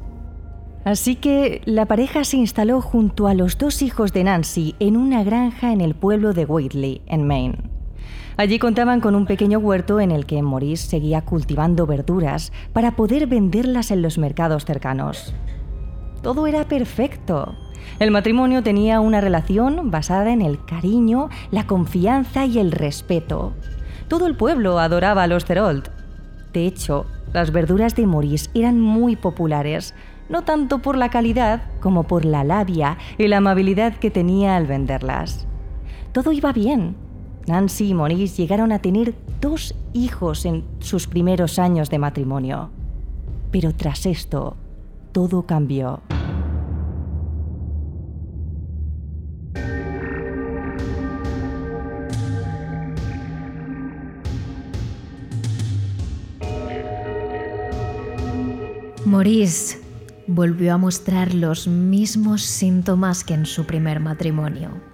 Así 0.86 1.16
que 1.16 1.62
la 1.66 1.86
pareja 1.86 2.24
se 2.24 2.38
instaló 2.38 2.82
junto 2.82 3.28
a 3.28 3.34
los 3.34 3.58
dos 3.58 3.82
hijos 3.82 4.14
de 4.14 4.24
Nancy 4.24 4.76
en 4.80 4.96
una 4.98 5.24
granja 5.24 5.74
en 5.74 5.82
el 5.82 5.94
pueblo 5.94 6.34
de 6.34 6.46
Whately, 6.46 7.02
en 7.06 7.28
Maine. 7.28 7.79
Allí 8.40 8.58
contaban 8.58 9.02
con 9.02 9.16
un 9.16 9.26
pequeño 9.26 9.60
huerto 9.60 10.00
en 10.00 10.12
el 10.12 10.26
que 10.26 10.42
Maurice 10.42 10.88
seguía 10.88 11.26
cultivando 11.26 11.86
verduras 11.86 12.54
para 12.72 12.96
poder 12.96 13.28
venderlas 13.28 13.92
en 13.92 14.02
los 14.02 14.18
mercados 14.18 14.64
cercanos. 14.64 15.34
Todo 16.24 16.48
era 16.48 16.64
perfecto. 16.64 17.54
El 18.00 18.12
matrimonio 18.12 18.64
tenía 18.64 19.02
una 19.02 19.20
relación 19.20 19.92
basada 19.92 20.32
en 20.32 20.42
el 20.42 20.64
cariño, 20.64 21.28
la 21.52 21.68
confianza 21.68 22.46
y 22.46 22.60
el 22.60 22.72
respeto. 22.72 23.56
Todo 24.08 24.26
el 24.26 24.38
pueblo 24.38 24.80
adoraba 24.80 25.24
a 25.24 25.28
los 25.28 25.44
Cerold. 25.44 25.90
De 26.54 26.66
hecho, 26.66 27.08
las 27.34 27.52
verduras 27.52 27.94
de 27.98 28.08
Maurice 28.08 28.50
eran 28.54 28.80
muy 28.80 29.18
populares, 29.18 29.94
no 30.30 30.44
tanto 30.44 30.80
por 30.80 30.96
la 30.96 31.10
calidad 31.10 31.64
como 31.82 32.04
por 32.04 32.24
la 32.24 32.46
labia 32.46 33.00
y 33.18 33.28
la 33.28 33.40
amabilidad 33.40 33.98
que 33.98 34.12
tenía 34.12 34.56
al 34.56 34.66
venderlas. 34.66 35.46
Todo 36.14 36.32
iba 36.32 36.54
bien, 36.54 36.96
Nancy 37.48 37.90
y 37.90 37.94
Maurice 37.94 38.42
llegaron 38.42 38.72
a 38.72 38.80
tener 38.80 39.16
dos 39.42 39.74
hijos 39.94 40.46
en 40.46 40.64
sus 40.80 41.08
primeros 41.08 41.60
años 41.60 41.90
de 41.90 42.00
matrimonio. 42.00 42.70
Pero 43.52 43.74
tras 43.74 44.06
esto, 44.06 44.56
todo 45.12 45.44
cambió. 45.44 46.02
Maurice 59.06 59.80
volvió 60.28 60.76
a 60.76 60.78
mostrar 60.78 61.34
los 61.34 61.68
mismos 61.68 62.44
síntomas 62.44 63.24
que 63.24 63.34
en 63.34 63.48
su 63.48 63.66
primer 63.66 64.00
matrimonio. 64.00 64.89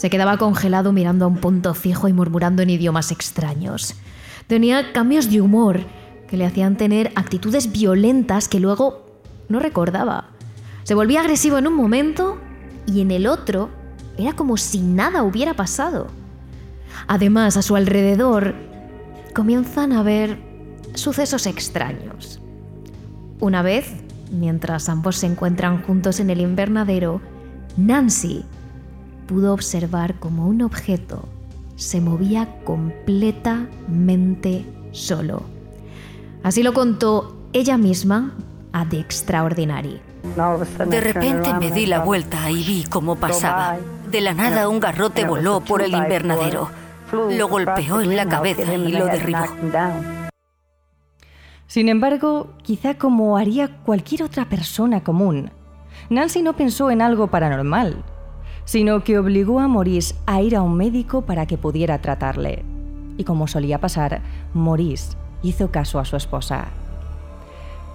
Se 0.00 0.08
quedaba 0.08 0.38
congelado 0.38 0.94
mirando 0.94 1.26
a 1.26 1.28
un 1.28 1.36
punto 1.36 1.74
fijo 1.74 2.08
y 2.08 2.14
murmurando 2.14 2.62
en 2.62 2.70
idiomas 2.70 3.12
extraños. 3.12 3.96
Tenía 4.46 4.94
cambios 4.94 5.30
de 5.30 5.42
humor 5.42 5.80
que 6.26 6.38
le 6.38 6.46
hacían 6.46 6.78
tener 6.78 7.12
actitudes 7.16 7.70
violentas 7.70 8.48
que 8.48 8.60
luego 8.60 9.04
no 9.50 9.60
recordaba. 9.60 10.30
Se 10.84 10.94
volvía 10.94 11.20
agresivo 11.20 11.58
en 11.58 11.66
un 11.66 11.74
momento 11.74 12.38
y 12.86 13.02
en 13.02 13.10
el 13.10 13.26
otro 13.26 13.68
era 14.16 14.32
como 14.32 14.56
si 14.56 14.80
nada 14.80 15.22
hubiera 15.22 15.52
pasado. 15.52 16.06
Además, 17.06 17.58
a 17.58 17.62
su 17.62 17.76
alrededor 17.76 18.54
comienzan 19.34 19.92
a 19.92 20.00
haber 20.00 20.38
sucesos 20.94 21.46
extraños. 21.46 22.40
Una 23.38 23.60
vez, 23.60 23.92
mientras 24.32 24.88
ambos 24.88 25.16
se 25.16 25.26
encuentran 25.26 25.82
juntos 25.82 26.20
en 26.20 26.30
el 26.30 26.40
invernadero, 26.40 27.20
Nancy 27.76 28.46
pudo 29.30 29.54
observar 29.54 30.18
como 30.18 30.48
un 30.48 30.60
objeto 30.60 31.22
se 31.76 32.00
movía 32.00 32.48
completamente 32.64 34.66
solo. 34.90 35.44
Así 36.42 36.64
lo 36.64 36.74
contó 36.74 37.36
ella 37.52 37.78
misma 37.78 38.34
a 38.72 38.88
The 38.88 38.98
Extraordinary. 38.98 40.00
De 40.88 41.00
repente 41.00 41.54
me 41.54 41.70
di 41.70 41.86
la 41.86 42.00
vuelta 42.00 42.50
y 42.50 42.64
vi 42.64 42.84
cómo 42.90 43.14
pasaba. 43.14 43.78
De 44.10 44.20
la 44.20 44.34
nada 44.34 44.68
un 44.68 44.80
garrote 44.80 45.24
voló 45.24 45.60
por 45.60 45.80
el 45.80 45.94
invernadero. 45.94 46.68
Lo 47.12 47.46
golpeó 47.46 48.00
en 48.00 48.16
la 48.16 48.28
cabeza 48.28 48.74
y 48.74 48.90
lo 48.90 49.06
derribó. 49.06 49.44
Sin 51.68 51.88
embargo, 51.88 52.54
quizá 52.64 52.98
como 52.98 53.36
haría 53.36 53.76
cualquier 53.84 54.24
otra 54.24 54.46
persona 54.46 55.04
común, 55.04 55.52
Nancy 56.08 56.42
no 56.42 56.56
pensó 56.56 56.90
en 56.90 57.00
algo 57.00 57.28
paranormal, 57.28 58.02
sino 58.70 59.02
que 59.02 59.18
obligó 59.18 59.58
a 59.58 59.66
Maurice 59.66 60.14
a 60.26 60.42
ir 60.42 60.54
a 60.54 60.62
un 60.62 60.76
médico 60.76 61.22
para 61.22 61.44
que 61.44 61.58
pudiera 61.58 61.98
tratarle. 61.98 62.62
Y 63.16 63.24
como 63.24 63.48
solía 63.48 63.80
pasar, 63.80 64.22
Maurice 64.54 65.16
hizo 65.42 65.72
caso 65.72 65.98
a 65.98 66.04
su 66.04 66.14
esposa. 66.14 66.68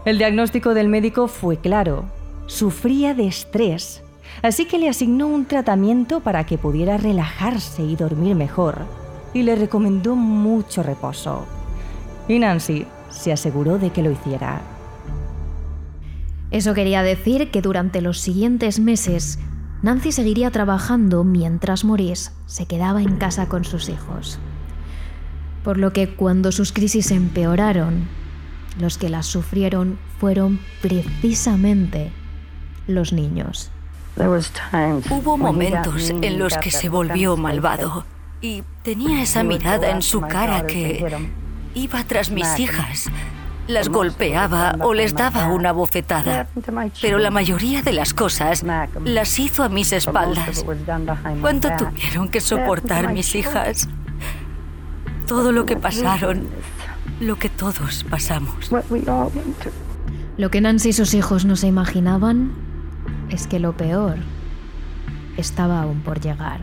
El 0.04 0.18
diagnóstico 0.18 0.74
del 0.74 0.90
médico 0.90 1.30
fue 1.30 1.56
claro. 1.56 2.04
Sufría 2.48 3.14
de 3.14 3.26
estrés, 3.26 4.04
así 4.42 4.66
que 4.66 4.78
le 4.78 4.90
asignó 4.90 5.28
un 5.28 5.46
tratamiento 5.46 6.20
para 6.20 6.46
que 6.46 6.58
pudiera 6.58 6.98
relajarse 6.98 7.82
y 7.82 7.96
dormir 7.96 8.36
mejor, 8.36 8.80
y 9.34 9.44
le 9.44 9.56
recomendó 9.56 10.18
mucho 10.18 10.84
reposo. 10.84 11.46
Y 12.28 12.38
Nancy 12.38 12.86
se 13.10 13.32
aseguró 13.32 13.78
de 13.78 13.92
que 13.92 14.04
lo 14.04 14.12
hiciera. 14.12 14.62
Eso 16.52 16.74
quería 16.74 17.02
decir 17.02 17.50
que 17.50 17.62
durante 17.62 18.02
los 18.02 18.20
siguientes 18.20 18.82
meses 18.82 19.40
Nancy 19.86 20.12
seguiría 20.12 20.50
trabajando 20.50 21.24
mientras 21.24 21.86
Maurice 21.86 22.32
se 22.48 22.66
quedaba 22.66 23.04
en 23.04 23.18
casa 23.18 23.48
con 23.48 23.66
sus 23.66 23.88
hijos. 23.88 24.40
Por 25.64 25.78
lo 25.78 25.94
que 25.94 26.10
cuando 26.16 26.52
sus 26.52 26.74
crisis 26.74 27.12
empeoraron, 27.12 28.08
los 28.80 28.98
que 28.98 29.10
las 29.10 29.28
sufrieron 29.28 30.00
fueron 30.20 30.60
precisamente 30.82 32.12
los 32.88 33.14
niños. 33.14 33.70
Hubo 34.18 35.38
momentos 35.38 36.10
en 36.10 36.40
los 36.40 36.58
que 36.58 36.72
se 36.72 36.90
volvió 36.90 37.38
malvado 37.38 38.08
y 38.42 38.64
tenía 38.82 39.22
esa 39.22 39.44
mirada 39.44 39.92
en 39.92 40.02
su 40.02 40.20
cara 40.22 40.66
que 40.66 41.30
iba 41.76 42.04
tras 42.06 42.32
mis 42.32 42.58
hijas. 42.58 43.12
Las 43.68 43.90
golpeaba 43.90 44.76
o 44.82 44.94
les 44.94 45.16
daba 45.16 45.48
una 45.48 45.72
bofetada, 45.72 46.48
pero 47.02 47.18
la 47.18 47.32
mayoría 47.32 47.82
de 47.82 47.94
las 47.94 48.14
cosas 48.14 48.64
las 49.04 49.40
hizo 49.40 49.64
a 49.64 49.70
mis 49.70 49.92
espaldas. 49.92 50.66
¿Cuánto 51.42 51.70
tuvieron 51.78 52.30
que 52.30 52.42
soportar 52.42 53.12
mis 53.12 53.34
hijas? 53.36 53.88
Todo 55.28 55.52
lo 55.52 55.66
que 55.66 55.76
pasaron, 55.76 56.48
lo 57.20 57.38
que 57.38 57.50
todos 57.50 58.04
pasamos. 58.10 58.70
Lo 60.38 60.52
que 60.52 60.62
Nancy 60.62 60.90
y 60.90 60.94
sus 60.94 61.14
hijos 61.14 61.46
no 61.46 61.56
se 61.56 61.68
imaginaban 61.68 62.52
es 63.30 63.48
que 63.48 63.60
lo 63.60 63.74
peor 63.74 64.18
estaba 65.38 65.82
aún 65.82 66.02
por 66.02 66.20
llegar. 66.20 66.62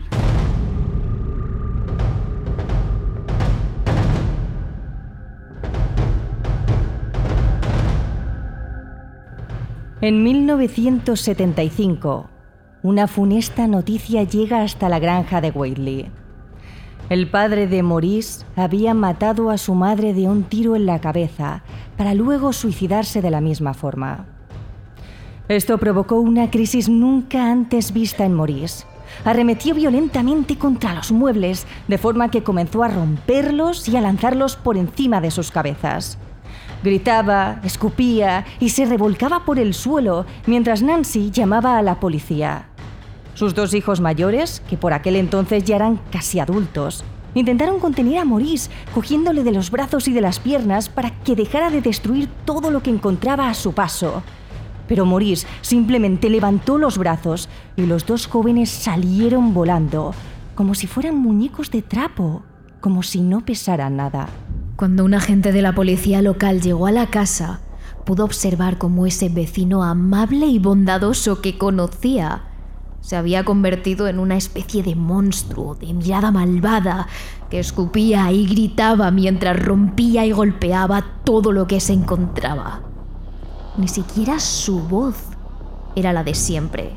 En 10.03 10.21
1975, 10.21 12.29
una 12.81 13.07
funesta 13.07 13.67
noticia 13.67 14.23
llega 14.23 14.61
hasta 14.61 14.89
la 14.89 14.99
granja 14.99 15.39
de 15.39 15.51
Waitley. 15.51 16.11
El 17.07 17.29
padre 17.29 17.67
de 17.67 17.83
Maurice 17.83 18.43
había 18.57 18.93
matado 18.93 19.49
a 19.49 19.57
su 19.57 19.75
madre 19.75 20.13
de 20.13 20.27
un 20.27 20.43
tiro 20.43 20.75
en 20.75 20.87
la 20.87 20.99
cabeza 20.99 21.63
para 21.95 22.15
luego 22.15 22.51
suicidarse 22.51 23.21
de 23.21 23.31
la 23.31 23.39
misma 23.39 23.73
forma. 23.73 24.25
Esto 25.47 25.77
provocó 25.77 26.19
una 26.19 26.51
crisis 26.51 26.89
nunca 26.89 27.49
antes 27.49 27.93
vista 27.93 28.25
en 28.25 28.33
Maurice. 28.33 28.85
Arremetió 29.23 29.73
violentamente 29.73 30.57
contra 30.57 30.95
los 30.95 31.13
muebles, 31.13 31.65
de 31.87 31.97
forma 31.97 32.29
que 32.29 32.43
comenzó 32.43 32.83
a 32.83 32.89
romperlos 32.89 33.87
y 33.87 33.95
a 33.95 34.01
lanzarlos 34.01 34.57
por 34.57 34.75
encima 34.75 35.21
de 35.21 35.31
sus 35.31 35.49
cabezas. 35.49 36.17
Gritaba, 36.83 37.61
escupía 37.63 38.45
y 38.59 38.69
se 38.69 38.85
revolcaba 38.85 39.45
por 39.45 39.57
el 39.57 39.73
suelo 39.73 40.25
mientras 40.45 40.81
Nancy 40.81 41.31
llamaba 41.31 41.77
a 41.77 41.81
la 41.81 41.99
policía. 41.99 42.67
Sus 43.35 43.55
dos 43.55 43.73
hijos 43.73 44.01
mayores, 44.01 44.61
que 44.69 44.77
por 44.77 44.93
aquel 44.93 45.15
entonces 45.15 45.63
ya 45.63 45.77
eran 45.77 45.99
casi 46.11 46.39
adultos, 46.39 47.05
intentaron 47.35 47.79
contener 47.79 48.19
a 48.19 48.25
Maurice, 48.25 48.69
cogiéndole 48.93 49.43
de 49.43 49.53
los 49.53 49.71
brazos 49.71 50.07
y 50.07 50.13
de 50.13 50.21
las 50.21 50.39
piernas 50.39 50.89
para 50.89 51.11
que 51.23 51.35
dejara 51.35 51.69
de 51.69 51.81
destruir 51.81 52.29
todo 52.45 52.69
lo 52.69 52.83
que 52.83 52.89
encontraba 52.89 53.49
a 53.49 53.53
su 53.53 53.73
paso. 53.73 54.21
Pero 54.87 55.05
Maurice 55.05 55.47
simplemente 55.61 56.29
levantó 56.29 56.77
los 56.77 56.97
brazos 56.97 57.47
y 57.77 57.85
los 57.85 58.05
dos 58.05 58.27
jóvenes 58.27 58.69
salieron 58.69 59.53
volando, 59.53 60.13
como 60.53 60.75
si 60.75 60.87
fueran 60.87 61.17
muñecos 61.17 61.71
de 61.71 61.81
trapo, 61.81 62.43
como 62.81 63.01
si 63.01 63.21
no 63.21 63.45
pesaran 63.45 63.95
nada. 63.95 64.27
Cuando 64.75 65.05
un 65.05 65.13
agente 65.13 65.51
de 65.51 65.61
la 65.61 65.75
policía 65.75 66.23
local 66.23 66.59
llegó 66.59 66.87
a 66.87 66.91
la 66.91 67.05
casa, 67.05 67.59
pudo 68.05 68.25
observar 68.25 68.79
cómo 68.79 69.05
ese 69.05 69.29
vecino 69.29 69.83
amable 69.83 70.47
y 70.47 70.57
bondadoso 70.57 71.41
que 71.41 71.59
conocía 71.59 72.41
se 72.99 73.15
había 73.15 73.45
convertido 73.45 74.07
en 74.07 74.17
una 74.17 74.35
especie 74.35 74.81
de 74.81 74.95
monstruo 74.95 75.75
de 75.75 75.93
mirada 75.93 76.31
malvada 76.31 77.07
que 77.51 77.59
escupía 77.59 78.31
y 78.31 78.47
gritaba 78.47 79.11
mientras 79.11 79.63
rompía 79.63 80.25
y 80.25 80.31
golpeaba 80.31 81.05
todo 81.23 81.51
lo 81.51 81.67
que 81.67 81.79
se 81.79 81.93
encontraba. 81.93 82.81
Ni 83.77 83.87
siquiera 83.87 84.39
su 84.39 84.79
voz 84.79 85.17
era 85.95 86.13
la 86.13 86.23
de 86.23 86.33
siempre. 86.33 86.95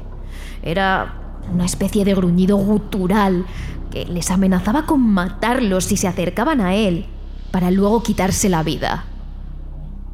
Era 0.62 1.42
una 1.52 1.66
especie 1.66 2.06
de 2.06 2.14
gruñido 2.14 2.56
gutural 2.56 3.44
que 3.90 4.06
les 4.06 4.30
amenazaba 4.30 4.86
con 4.86 5.00
matarlos 5.00 5.84
si 5.84 5.98
se 5.98 6.08
acercaban 6.08 6.62
a 6.62 6.74
él 6.74 7.06
para 7.50 7.70
luego 7.70 8.02
quitarse 8.02 8.48
la 8.48 8.62
vida. 8.62 9.04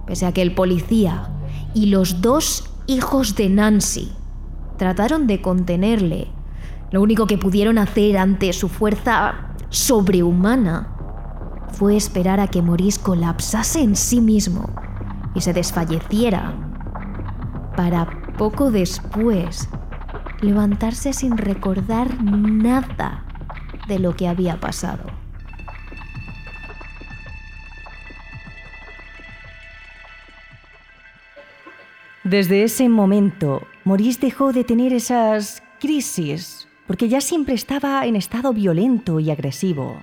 Pese 0.06 0.26
a 0.26 0.32
que 0.32 0.42
el 0.42 0.54
policía 0.54 1.30
y 1.74 1.86
los 1.86 2.20
dos 2.20 2.70
hijos 2.86 3.34
de 3.36 3.48
Nancy 3.48 4.12
trataron 4.76 5.26
de 5.26 5.40
contenerle, 5.40 6.28
lo 6.90 7.00
único 7.00 7.26
que 7.26 7.38
pudieron 7.38 7.78
hacer 7.78 8.18
ante 8.18 8.52
su 8.52 8.68
fuerza 8.68 9.54
sobrehumana 9.70 10.88
fue 11.72 11.96
esperar 11.96 12.40
a 12.40 12.48
que 12.48 12.60
Maurice 12.60 13.00
colapsase 13.00 13.80
en 13.82 13.96
sí 13.96 14.20
mismo 14.20 14.68
y 15.34 15.40
se 15.40 15.54
desfalleciera, 15.54 16.54
para 17.76 18.06
poco 18.36 18.70
después 18.70 19.68
levantarse 20.42 21.12
sin 21.12 21.38
recordar 21.38 22.22
nada 22.22 23.24
de 23.88 23.98
lo 23.98 24.14
que 24.14 24.28
había 24.28 24.60
pasado. 24.60 25.11
Desde 32.24 32.62
ese 32.62 32.88
momento, 32.88 33.66
Maurice 33.84 34.20
dejó 34.20 34.52
de 34.52 34.62
tener 34.62 34.92
esas 34.92 35.60
crisis, 35.80 36.68
porque 36.86 37.08
ya 37.08 37.20
siempre 37.20 37.54
estaba 37.54 38.06
en 38.06 38.14
estado 38.14 38.52
violento 38.52 39.18
y 39.18 39.32
agresivo. 39.32 39.96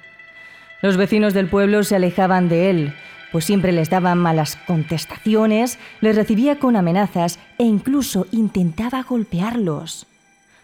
Los 0.82 0.98
vecinos 0.98 1.34
del 1.34 1.48
pueblo 1.48 1.84
se 1.84 1.96
alejaban 1.96 2.50
de 2.50 2.70
él, 2.70 2.94
pues 3.32 3.46
siempre 3.46 3.72
les 3.72 3.90
daban 3.90 4.18
malas 4.18 4.58
contestaciones, 4.68 5.80
les 6.02 6.18
recibía 6.18 6.60
con 6.60 6.76
amenazas 6.76 7.40
e 7.58 7.64
incluso 7.64 8.28
intentaba 8.32 9.02
golpearlos. 9.04 10.06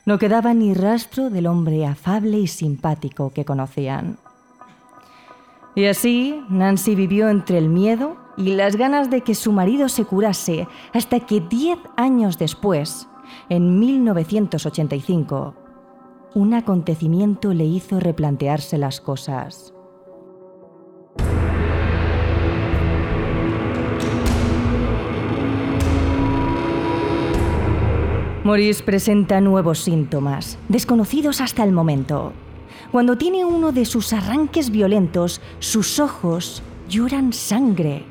No 0.05 0.19
quedaba 0.19 0.53
ni 0.53 0.73
rastro 0.73 1.29
del 1.29 1.47
hombre 1.47 1.85
afable 1.85 2.37
y 2.37 2.47
simpático 2.47 3.31
que 3.31 3.45
conocían. 3.45 4.17
Y 5.73 5.85
así, 5.85 6.43
Nancy 6.49 6.95
vivió 6.95 7.29
entre 7.29 7.57
el 7.57 7.69
miedo 7.69 8.24
y 8.37 8.55
las 8.55 8.75
ganas 8.75 9.09
de 9.09 9.21
que 9.21 9.35
su 9.35 9.51
marido 9.51 9.89
se 9.89 10.05
curase 10.05 10.67
hasta 10.93 11.19
que 11.19 11.41
diez 11.41 11.79
años 11.97 12.37
después, 12.37 13.07
en 13.49 13.79
1985, 13.79 15.55
un 16.33 16.53
acontecimiento 16.53 17.53
le 17.53 17.65
hizo 17.65 17.99
replantearse 17.99 18.77
las 18.77 18.99
cosas. 18.99 19.73
Maurice 28.43 28.83
presenta 28.83 29.41
nuevos 29.41 29.79
síntomas, 29.79 30.59
desconocidos 30.69 31.41
hasta 31.41 31.63
el 31.63 31.71
momento. 31.71 32.31
Cuando 32.91 33.17
tiene 33.17 33.43
uno 33.43 33.71
de 33.71 33.85
sus 33.85 34.13
arranques 34.13 34.69
violentos, 34.69 35.41
sus 35.57 35.99
ojos 35.99 36.61
lloran 36.87 37.33
sangre. 37.33 38.03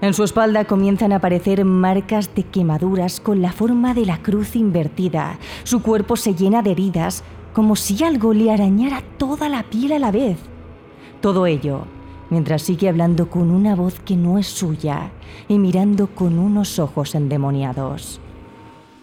En 0.00 0.14
su 0.14 0.24
espalda 0.24 0.64
comienzan 0.64 1.12
a 1.12 1.16
aparecer 1.16 1.64
marcas 1.64 2.34
de 2.34 2.44
quemaduras 2.44 3.20
con 3.20 3.42
la 3.42 3.52
forma 3.52 3.92
de 3.92 4.06
la 4.06 4.22
cruz 4.22 4.56
invertida. 4.56 5.38
Su 5.64 5.82
cuerpo 5.82 6.16
se 6.16 6.34
llena 6.34 6.62
de 6.62 6.72
heridas, 6.72 7.22
como 7.52 7.76
si 7.76 8.02
algo 8.02 8.32
le 8.32 8.50
arañara 8.50 9.02
toda 9.18 9.48
la 9.48 9.64
piel 9.64 9.92
a 9.92 9.98
la 9.98 10.10
vez. 10.10 10.38
Todo 11.20 11.46
ello 11.46 11.84
mientras 12.30 12.62
sigue 12.62 12.88
hablando 12.88 13.28
con 13.28 13.50
una 13.50 13.74
voz 13.74 14.00
que 14.00 14.16
no 14.16 14.38
es 14.38 14.46
suya 14.46 15.10
y 15.48 15.58
mirando 15.58 16.06
con 16.06 16.38
unos 16.38 16.78
ojos 16.78 17.14
endemoniados. 17.14 18.20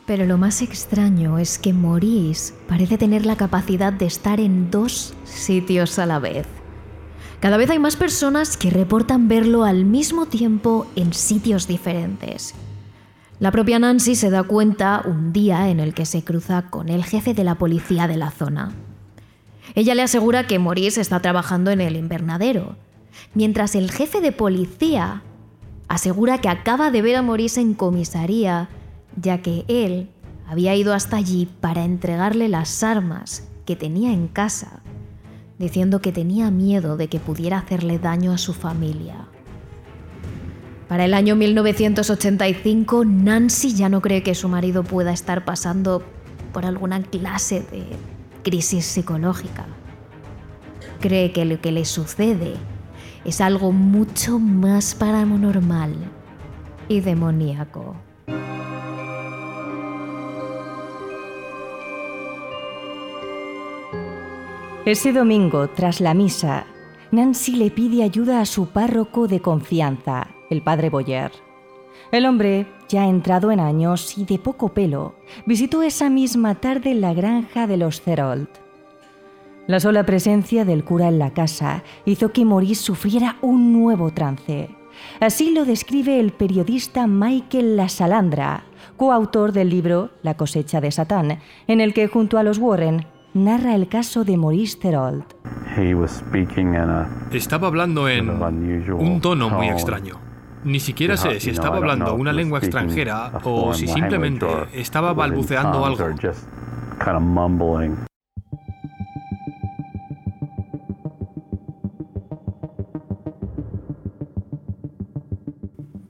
Pero 0.06 0.26
lo 0.26 0.38
más 0.38 0.62
extraño 0.62 1.38
es 1.38 1.60
que 1.60 1.74
Maurice 1.74 2.54
parece 2.68 2.98
tener 2.98 3.26
la 3.26 3.36
capacidad 3.36 3.92
de 3.92 4.06
estar 4.06 4.40
en 4.40 4.72
dos 4.72 5.14
sitios 5.26 6.00
a 6.00 6.06
la 6.06 6.20
vez. 6.20 6.48
Cada 7.40 7.58
vez 7.58 7.70
hay 7.70 7.78
más 7.78 7.96
personas 7.96 8.58
que 8.58 8.72
reportan 8.72 9.28
verlo 9.28 9.64
al 9.64 9.86
mismo 9.86 10.26
tiempo 10.26 10.88
en 10.96 11.14
sitios 11.14 11.68
diferentes. 11.68 12.56
La 13.40 13.52
propia 13.52 13.78
Nancy 13.78 14.16
se 14.16 14.32
da 14.32 14.42
cuenta 14.42 15.04
un 15.06 15.32
día 15.32 15.70
en 15.70 15.80
el 15.80 15.94
que 15.94 16.08
se 16.08 16.24
cruza 16.24 16.64
con 16.72 16.90
el 16.90 17.04
jefe 17.04 17.36
de 17.36 17.44
la 17.44 17.56
policía 17.56 18.08
de 18.08 18.18
la 18.18 18.32
zona. 18.32 18.74
Ella 19.76 19.94
le 19.94 20.02
asegura 20.02 20.48
que 20.48 20.58
Maurice 20.58 21.00
está 21.00 21.20
trabajando 21.20 21.70
en 21.70 21.80
el 21.80 21.96
invernadero, 21.96 22.76
mientras 23.36 23.76
el 23.76 23.92
jefe 23.92 24.20
de 24.20 24.32
policía 24.32 25.22
asegura 25.88 26.40
que 26.40 26.50
acaba 26.50 26.90
de 26.90 27.04
ver 27.04 27.18
a 27.18 27.22
Maurice 27.22 27.62
en 27.62 27.76
comisaría, 27.76 28.70
ya 29.16 29.44
que 29.44 29.64
él 29.68 30.10
había 30.48 30.74
ido 30.76 30.96
hasta 30.96 31.18
allí 31.18 31.48
para 31.62 31.84
entregarle 31.84 32.50
las 32.50 32.82
armas 32.82 33.48
que 33.68 33.76
tenía 33.76 34.12
en 34.12 34.28
casa, 34.28 34.82
diciendo 35.58 36.00
que 36.00 36.12
tenía 36.12 36.52
miedo 36.52 36.98
de 36.98 37.08
que 37.08 37.20
pudiera 37.20 37.58
hacerle 37.58 38.00
daño 38.00 38.32
a 38.32 38.38
su 38.38 38.54
familia. 38.54 39.28
Para 40.88 41.06
el 41.06 41.14
año 41.14 41.36
1985, 41.36 43.04
Nancy 43.06 43.74
ya 43.74 43.90
no 43.90 44.02
cree 44.02 44.24
que 44.24 44.36
su 44.36 44.48
marido 44.48 44.84
pueda 44.84 45.12
estar 45.12 45.44
pasando 45.44 46.02
por 46.54 46.66
alguna 46.66 47.02
clase 47.02 47.62
de 47.72 47.86
crisis 48.44 48.86
psicológica. 48.86 49.66
Cree 51.02 51.34
que 51.34 51.44
lo 51.44 51.60
que 51.60 51.74
le 51.74 51.84
sucede 51.84 52.54
es 53.26 53.42
algo 53.42 53.74
mucho 53.74 54.40
más 54.40 54.96
paranormal 54.96 55.94
y 56.88 57.02
demoníaco. 57.02 57.96
Ese 64.88 65.12
domingo, 65.12 65.68
tras 65.68 66.00
la 66.00 66.14
misa, 66.14 66.66
Nancy 67.12 67.58
le 67.58 67.72
pide 67.72 68.04
ayuda 68.04 68.40
a 68.40 68.46
su 68.46 68.68
párroco 68.68 69.28
de 69.28 69.42
confianza, 69.42 70.30
el 70.50 70.62
padre 70.62 70.90
Boyer. 70.90 71.30
El 72.14 72.26
hombre, 72.26 72.68
ya 72.88 73.06
entrado 73.06 73.52
en 73.52 73.60
años 73.60 74.18
y 74.18 74.24
de 74.24 74.40
poco 74.40 74.70
pelo, 74.70 75.16
visitó 75.46 75.84
esa 75.84 76.10
misma 76.10 76.56
tarde 76.56 76.94
la 76.94 77.14
granja 77.14 77.68
de 77.68 77.76
los 77.76 78.00
Cerold. 78.00 78.48
La 79.68 79.82
sola 79.82 80.06
presencia 80.06 80.64
del 80.64 80.86
cura 80.86 81.10
en 81.10 81.20
la 81.20 81.32
casa 81.32 81.84
hizo 82.06 82.32
que 82.32 82.46
Maurice 82.46 82.82
sufriera 82.82 83.36
un 83.42 83.74
nuevo 83.74 84.12
trance. 84.12 84.70
Así 85.20 85.52
lo 85.52 85.66
describe 85.66 86.18
el 86.18 86.32
periodista 86.32 87.08
Michael 87.08 87.76
Lasalandra, 87.76 88.64
coautor 88.96 89.52
del 89.52 89.70
libro 89.70 90.12
La 90.24 90.38
cosecha 90.38 90.80
de 90.80 90.94
Satán, 90.94 91.40
en 91.68 91.82
el 91.82 91.94
que 91.94 92.08
junto 92.08 92.38
a 92.38 92.44
los 92.44 92.58
Warren 92.58 93.06
narra 93.34 93.76
el 93.76 93.88
caso 93.88 94.24
de 94.24 94.38
Maurice 94.38 94.78
Therold. 94.78 95.24
Estaba 97.32 97.68
hablando 97.68 98.10
en 98.10 98.30
un 98.30 99.22
tono 99.22 99.50
muy 99.50 99.68
extraño. 99.70 100.16
Ni 100.64 100.80
siquiera 100.80 101.16
sé 101.18 101.40
si 101.40 101.52
estaba 101.52 101.78
hablando 101.78 102.14
una 102.16 102.34
lengua 102.34 102.60
extranjera 102.60 103.32
o 103.44 103.74
si 103.74 103.88
simplemente 103.88 104.48
estaba 104.74 105.14
balbuceando 105.14 105.86
algo. 105.86 106.06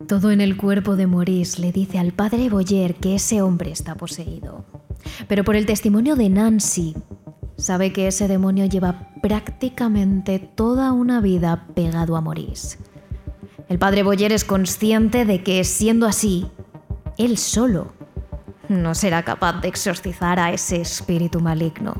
Todo 0.07 0.31
en 0.31 0.39
el 0.39 0.55
cuerpo 0.55 0.95
de 0.95 1.05
Maurice 1.05 1.61
le 1.61 1.73
dice 1.73 1.99
al 1.99 2.13
padre 2.13 2.49
Boyer 2.49 2.95
que 2.95 3.15
ese 3.15 3.41
hombre 3.41 3.71
está 3.71 3.95
poseído. 3.95 4.76
Pero 5.27 5.43
por 5.43 5.55
el 5.55 5.65
testimonio 5.65 6.15
de 6.15 6.29
Nancy, 6.29 6.95
sabe 7.57 7.91
que 7.91 8.07
ese 8.07 8.27
demonio 8.27 8.65
lleva 8.65 9.09
prácticamente 9.21 10.39
toda 10.39 10.91
una 10.93 11.21
vida 11.21 11.67
pegado 11.75 12.15
a 12.15 12.21
Maurice. 12.21 12.77
El 13.67 13.79
padre 13.79 14.03
Boyer 14.03 14.31
es 14.31 14.45
consciente 14.45 15.25
de 15.25 15.43
que, 15.43 15.63
siendo 15.63 16.05
así, 16.05 16.47
él 17.17 17.37
solo 17.37 17.93
no 18.69 18.95
será 18.95 19.23
capaz 19.23 19.61
de 19.61 19.67
exorcizar 19.67 20.39
a 20.39 20.51
ese 20.51 20.81
espíritu 20.81 21.39
maligno. 21.41 21.95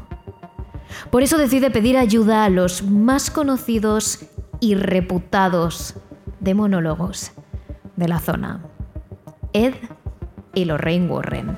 Por 1.12 1.24
eso 1.24 1.38
decide 1.38 1.72
pedir 1.72 1.98
ayuda 1.98 2.46
a 2.46 2.50
los 2.50 2.84
más 2.84 3.30
conocidos 3.30 4.26
y 4.60 4.76
reputados 4.76 5.96
demonólogos 6.40 7.32
de 7.96 8.08
la 8.08 8.20
zona, 8.20 8.62
Ed 9.54 9.74
y 10.54 10.66
Lorraine 10.66 11.08
Warren. 11.08 11.58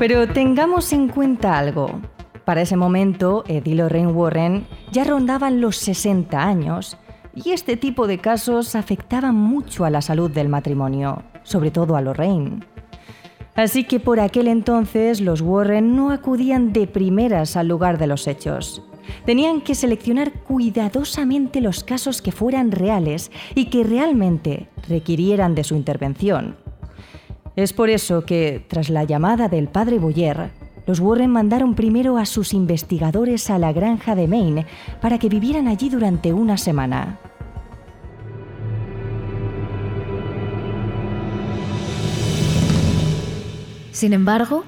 Pero 0.00 0.26
tengamos 0.26 0.94
en 0.94 1.08
cuenta 1.08 1.58
algo. 1.58 2.00
Para 2.46 2.62
ese 2.62 2.74
momento, 2.74 3.44
Ed 3.46 3.66
y 3.66 3.74
Lorraine 3.74 4.10
Warren 4.12 4.66
ya 4.90 5.04
rondaban 5.04 5.60
los 5.60 5.76
60 5.76 6.42
años 6.42 6.96
y 7.34 7.50
este 7.50 7.76
tipo 7.76 8.06
de 8.06 8.16
casos 8.16 8.74
afectaban 8.76 9.34
mucho 9.34 9.84
a 9.84 9.90
la 9.90 10.00
salud 10.00 10.30
del 10.30 10.48
matrimonio, 10.48 11.22
sobre 11.42 11.70
todo 11.70 11.96
a 11.96 12.00
Lorraine. 12.00 12.60
Así 13.54 13.84
que 13.84 14.00
por 14.00 14.20
aquel 14.20 14.48
entonces 14.48 15.20
los 15.20 15.42
Warren 15.42 15.94
no 15.94 16.12
acudían 16.12 16.72
de 16.72 16.86
primeras 16.86 17.58
al 17.58 17.68
lugar 17.68 17.98
de 17.98 18.06
los 18.06 18.26
hechos. 18.26 18.82
Tenían 19.26 19.60
que 19.60 19.74
seleccionar 19.74 20.32
cuidadosamente 20.32 21.60
los 21.60 21.84
casos 21.84 22.22
que 22.22 22.32
fueran 22.32 22.72
reales 22.72 23.30
y 23.54 23.66
que 23.66 23.84
realmente 23.84 24.70
requirieran 24.88 25.54
de 25.54 25.64
su 25.64 25.74
intervención. 25.76 26.56
Es 27.60 27.74
por 27.74 27.90
eso 27.90 28.24
que, 28.24 28.64
tras 28.68 28.88
la 28.88 29.04
llamada 29.04 29.48
del 29.48 29.68
padre 29.68 29.98
Boyer, 29.98 30.50
los 30.86 30.98
Warren 30.98 31.30
mandaron 31.30 31.74
primero 31.74 32.16
a 32.16 32.24
sus 32.24 32.54
investigadores 32.54 33.50
a 33.50 33.58
la 33.58 33.70
granja 33.74 34.14
de 34.14 34.26
Maine 34.26 34.66
para 35.02 35.18
que 35.18 35.28
vivieran 35.28 35.68
allí 35.68 35.90
durante 35.90 36.32
una 36.32 36.56
semana. 36.56 37.18
Sin 43.92 44.14
embargo, 44.14 44.64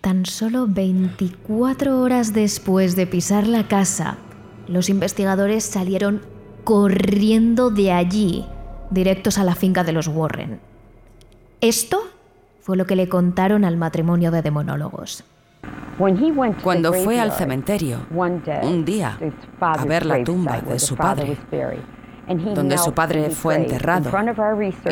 tan 0.00 0.26
solo 0.26 0.66
24 0.66 2.00
horas 2.00 2.32
después 2.32 2.96
de 2.96 3.06
pisar 3.06 3.46
la 3.46 3.68
casa, 3.68 4.18
los 4.66 4.88
investigadores 4.88 5.62
salieron 5.62 6.22
corriendo 6.64 7.70
de 7.70 7.92
allí, 7.92 8.44
directos 8.90 9.38
a 9.38 9.44
la 9.44 9.54
finca 9.54 9.84
de 9.84 9.92
los 9.92 10.08
Warren. 10.08 10.58
Esto 11.60 12.15
fue 12.66 12.76
lo 12.76 12.84
que 12.84 12.96
le 12.96 13.08
contaron 13.08 13.64
al 13.64 13.76
matrimonio 13.76 14.32
de 14.32 14.42
demonólogos. 14.42 15.22
Cuando 16.64 16.92
fue 16.92 17.20
al 17.20 17.30
cementerio, 17.30 17.98
un 18.10 18.84
día, 18.84 19.16
a 19.60 19.84
ver 19.84 20.04
la 20.04 20.24
tumba 20.24 20.60
de 20.60 20.80
su 20.80 20.96
padre, 20.96 21.38
donde 22.56 22.76
su 22.76 22.92
padre 22.92 23.30
fue 23.30 23.54
enterrado, 23.54 24.10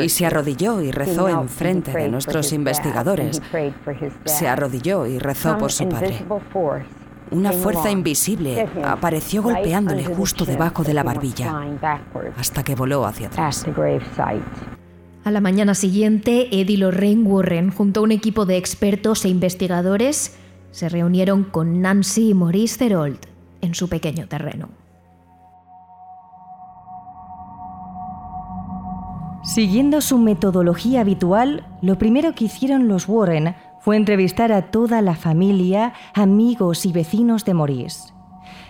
y 0.00 0.08
se 0.08 0.24
arrodilló 0.24 0.80
y 0.82 0.92
rezó 0.92 1.28
enfrente 1.28 1.90
de 1.90 2.08
nuestros 2.08 2.52
investigadores, 2.52 3.42
se 4.24 4.46
arrodilló 4.46 5.08
y 5.08 5.18
rezó 5.18 5.58
por 5.58 5.72
su 5.72 5.88
padre. 5.88 6.24
Una 7.32 7.50
fuerza 7.50 7.90
invisible 7.90 8.68
apareció 8.84 9.42
golpeándole 9.42 10.04
justo 10.04 10.44
debajo 10.44 10.84
de 10.84 10.94
la 10.94 11.02
barbilla, 11.02 11.60
hasta 12.38 12.62
que 12.62 12.76
voló 12.76 13.04
hacia 13.04 13.26
atrás. 13.26 13.66
A 15.24 15.30
la 15.30 15.40
mañana 15.40 15.74
siguiente, 15.74 16.60
Ed 16.60 16.68
y 16.68 16.76
Lorraine 16.76 17.22
Warren, 17.22 17.70
junto 17.70 18.00
a 18.00 18.02
un 18.02 18.12
equipo 18.12 18.44
de 18.44 18.58
expertos 18.58 19.24
e 19.24 19.30
investigadores, 19.30 20.37
se 20.70 20.90
reunieron 20.90 21.44
con 21.44 21.80
Nancy 21.80 22.28
y 22.28 22.34
Maurice 22.34 22.76
Therold 22.78 23.20
en 23.62 23.74
su 23.74 23.88
pequeño 23.88 24.28
terreno. 24.28 24.68
Siguiendo 29.42 30.02
su 30.02 30.18
metodología 30.18 31.00
habitual, 31.00 31.66
lo 31.80 31.96
primero 31.96 32.34
que 32.34 32.44
hicieron 32.44 32.87
los 32.87 33.08
Warren 33.08 33.54
fue 33.80 33.96
entrevistar 33.96 34.52
a 34.52 34.70
toda 34.70 35.00
la 35.00 35.14
familia, 35.14 35.94
amigos 36.12 36.84
y 36.84 36.92
vecinos 36.92 37.46
de 37.46 37.54
Maurice. 37.54 38.12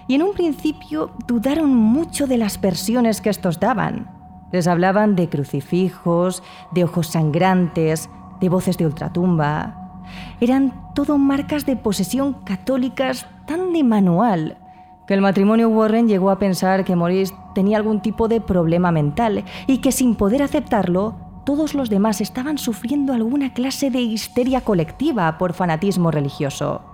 Y 0.07 0.15
en 0.15 0.23
un 0.23 0.35
principio 0.35 1.11
dudaron 1.27 1.75
mucho 1.75 2.29
de 2.29 2.39
las 2.39 2.61
versiones 2.61 3.21
que 3.21 3.31
estos 3.31 3.59
daban. 3.59 4.24
Les 4.53 4.67
hablaban 4.67 5.17
de 5.17 5.29
crucifijos, 5.29 6.43
de 6.73 6.85
ojos 6.85 7.09
sangrantes, 7.09 8.09
de 8.41 8.49
voces 8.49 8.79
de 8.79 8.87
ultratumba. 8.87 10.03
Eran 10.41 10.93
todo 10.95 11.19
marcas 11.19 11.67
de 11.67 11.77
posesión 11.77 12.35
católicas 12.45 13.27
tan 13.47 13.73
de 13.73 13.83
manual 13.83 14.59
que 15.07 15.15
el 15.15 15.21
matrimonio 15.21 15.69
Warren 15.69 16.09
llegó 16.09 16.31
a 16.31 16.39
pensar 16.39 16.85
que 16.85 16.97
Maurice 16.97 17.35
tenía 17.55 17.77
algún 17.77 18.01
tipo 18.01 18.29
de 18.29 18.41
problema 18.41 18.91
mental 18.91 19.45
y 19.67 19.79
que 19.79 19.93
sin 19.93 20.15
poder 20.15 20.43
aceptarlo, 20.43 21.15
todos 21.45 21.75
los 21.75 21.91
demás 21.91 22.23
estaban 22.23 22.57
sufriendo 22.57 23.13
alguna 23.13 23.53
clase 23.53 23.91
de 23.91 24.01
histeria 24.01 24.63
colectiva 24.63 25.37
por 25.37 25.53
fanatismo 25.53 26.11
religioso. 26.11 26.94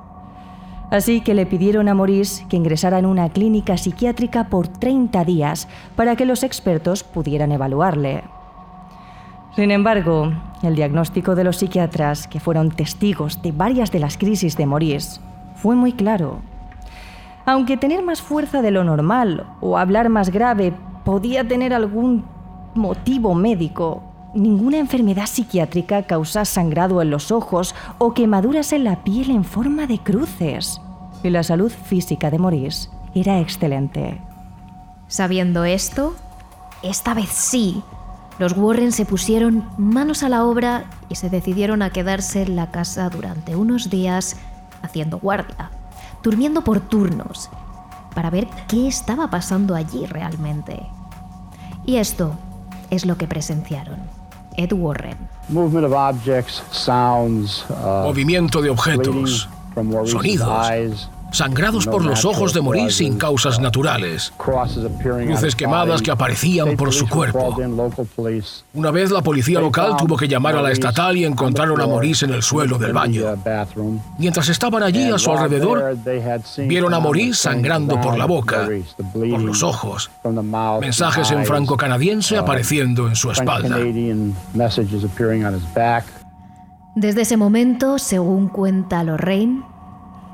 Así 0.90 1.20
que 1.20 1.35
le 1.35 1.46
pidieron 1.46 1.88
a 1.88 1.94
Maurice 1.94 2.44
que 2.48 2.57
ingresara 2.57 2.98
en 2.98 3.07
una 3.07 3.29
clínica 3.29 3.76
psiquiátrica 3.76 4.48
por 4.48 4.66
30 4.66 5.24
días 5.24 5.68
para 5.94 6.16
que 6.16 6.26
los 6.26 6.42
expertos 6.42 7.05
pudieran 7.05 7.53
evaluarle. 7.53 8.24
Sin 9.55 9.70
embargo, 9.70 10.33
el 10.62 10.74
diagnóstico 10.74 11.35
de 11.35 11.44
los 11.44 11.59
psiquiatras, 11.59 12.26
que 12.26 12.40
fueron 12.40 12.70
testigos 12.70 13.40
de 13.42 13.53
varias 13.53 13.90
de 13.92 14.00
las 14.00 14.16
crisis 14.16 14.57
de 14.57 14.66
Maurice, 14.66 15.20
fue 15.55 15.76
muy 15.76 15.92
claro. 15.92 16.40
Aunque 17.46 17.76
tener 17.76 18.03
más 18.03 18.20
fuerza 18.20 18.61
de 18.62 18.70
lo 18.70 18.85
normal 18.85 19.46
o 19.61 19.79
hablar 19.79 20.09
más 20.09 20.31
grave 20.31 20.72
podía 21.05 21.46
tener 21.46 21.72
algún 21.72 22.24
motivo 22.74 23.35
médico, 23.35 24.03
ninguna 24.34 24.78
enfermedad 24.78 25.26
psiquiátrica 25.26 26.04
causa 26.04 26.44
sangrado 26.44 27.02
en 27.02 27.10
los 27.10 27.30
ojos 27.30 27.74
o 27.98 28.14
quemaduras 28.14 28.72
en 28.72 28.84
la 28.84 29.02
piel 29.02 29.30
en 29.30 29.44
forma 29.44 29.86
de 29.86 29.98
cruces. 29.98 30.80
Y 31.22 31.30
la 31.30 31.42
salud 31.42 31.70
física 31.70 32.30
de 32.30 32.38
Maurice 32.38 32.88
era 33.14 33.40
excelente. 33.40 34.20
Sabiendo 35.08 35.64
esto, 35.64 36.14
esta 36.82 37.14
vez 37.14 37.28
sí, 37.28 37.82
los 38.38 38.56
Warren 38.56 38.92
se 38.92 39.04
pusieron 39.04 39.68
manos 39.76 40.22
a 40.22 40.28
la 40.28 40.46
obra 40.46 40.84
y 41.08 41.16
se 41.16 41.28
decidieron 41.28 41.82
a 41.82 41.90
quedarse 41.90 42.42
en 42.42 42.56
la 42.56 42.70
casa 42.70 43.10
durante 43.10 43.56
unos 43.56 43.90
días 43.90 44.36
haciendo 44.82 45.18
guardia, 45.18 45.70
durmiendo 46.22 46.64
por 46.64 46.80
turnos, 46.80 47.50
para 48.14 48.30
ver 48.30 48.48
qué 48.68 48.88
estaba 48.88 49.28
pasando 49.28 49.74
allí 49.74 50.06
realmente. 50.06 50.86
Y 51.84 51.96
esto 51.96 52.38
es 52.88 53.04
lo 53.04 53.18
que 53.18 53.26
presenciaron. 53.26 54.19
Ed 54.56 54.72
Warren. 54.72 55.16
Uh, 57.68 58.04
Movimiento 58.04 58.62
de 58.62 58.70
objetos, 58.70 59.48
sonidos, 60.06 61.10
sangrados 61.32 61.86
por 61.86 62.04
los 62.04 62.24
ojos 62.24 62.52
de 62.52 62.60
morir 62.60 62.92
sin 62.92 63.16
causas 63.18 63.60
naturales, 63.60 64.32
cruces 64.36 65.54
quemadas 65.54 66.02
que 66.02 66.10
aparecían 66.10 66.76
por 66.76 66.92
su 66.92 67.08
cuerpo. 67.08 67.56
Una 68.74 68.90
vez 68.90 69.10
la 69.10 69.22
policía 69.22 69.60
local 69.60 69.96
tuvo 69.96 70.16
que 70.16 70.28
llamar 70.28 70.56
a 70.56 70.62
la 70.62 70.72
estatal 70.72 71.16
y 71.16 71.24
encontraron 71.24 71.80
a 71.80 71.86
Maurice 71.86 72.24
en 72.24 72.34
el 72.34 72.42
suelo 72.42 72.78
del 72.78 72.92
baño. 72.92 73.24
Mientras 74.18 74.48
estaban 74.48 74.82
allí 74.82 75.10
a 75.10 75.18
su 75.18 75.30
alrededor, 75.30 75.96
vieron 76.58 76.94
a 76.94 77.00
Maurice 77.00 77.42
sangrando 77.42 78.00
por 78.00 78.18
la 78.18 78.26
boca, 78.26 78.68
por 79.12 79.40
los 79.42 79.62
ojos, 79.62 80.10
mensajes 80.80 81.30
en 81.30 81.44
franco-canadiense 81.44 82.36
apareciendo 82.36 83.08
en 83.08 83.16
su 83.16 83.30
espalda. 83.30 83.78
Desde 86.96 87.22
ese 87.22 87.36
momento, 87.36 87.98
según 87.98 88.48
cuenta 88.48 89.04
Lorraine, 89.04 89.62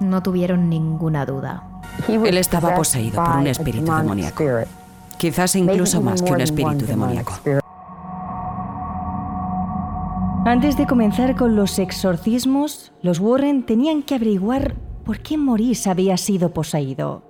no 0.00 0.22
tuvieron 0.22 0.68
ninguna 0.68 1.26
duda. 1.26 1.64
Él 2.08 2.38
estaba 2.38 2.74
poseído 2.74 3.22
por 3.22 3.36
un 3.36 3.46
espíritu 3.46 3.92
demoníaco. 3.92 4.44
Quizás 5.18 5.56
incluso 5.56 6.00
más 6.00 6.22
que 6.22 6.32
un 6.32 6.40
espíritu 6.40 6.86
demoníaco. 6.86 7.32
Antes 10.44 10.76
de 10.76 10.86
comenzar 10.86 11.34
con 11.34 11.56
los 11.56 11.78
exorcismos, 11.80 12.92
los 13.02 13.18
Warren 13.18 13.66
tenían 13.66 14.02
que 14.02 14.14
averiguar 14.14 14.76
por 15.04 15.18
qué 15.18 15.36
Maurice 15.36 15.90
había 15.90 16.16
sido 16.16 16.50
poseído. 16.50 17.22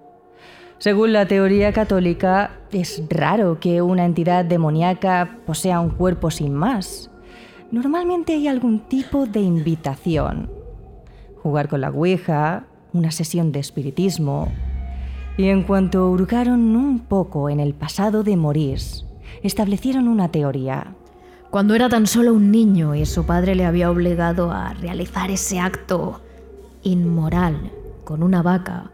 Según 0.78 1.14
la 1.14 1.26
teoría 1.26 1.72
católica, 1.72 2.50
es 2.70 3.02
raro 3.08 3.58
que 3.58 3.80
una 3.80 4.04
entidad 4.04 4.44
demoníaca 4.44 5.38
posea 5.46 5.80
un 5.80 5.88
cuerpo 5.88 6.30
sin 6.30 6.52
más. 6.52 7.10
Normalmente 7.70 8.34
hay 8.34 8.48
algún 8.48 8.80
tipo 8.80 9.24
de 9.24 9.40
invitación, 9.40 10.50
jugar 11.46 11.68
con 11.68 11.80
la 11.80 11.90
Ouija, 11.90 12.64
una 12.92 13.12
sesión 13.12 13.52
de 13.52 13.60
espiritismo. 13.60 14.48
Y 15.36 15.44
en 15.44 15.62
cuanto 15.62 16.10
hurgaron 16.10 16.74
un 16.74 16.98
poco 16.98 17.48
en 17.48 17.60
el 17.60 17.72
pasado 17.72 18.24
de 18.24 18.36
Maurice, 18.36 19.04
establecieron 19.44 20.08
una 20.08 20.28
teoría. 20.32 20.96
Cuando 21.50 21.76
era 21.76 21.88
tan 21.88 22.08
solo 22.08 22.34
un 22.34 22.50
niño 22.50 22.96
y 22.96 23.06
su 23.06 23.26
padre 23.26 23.54
le 23.54 23.64
había 23.64 23.92
obligado 23.92 24.50
a 24.50 24.74
realizar 24.74 25.30
ese 25.30 25.60
acto 25.60 26.20
inmoral 26.82 27.70
con 28.02 28.24
una 28.24 28.42
vaca, 28.42 28.90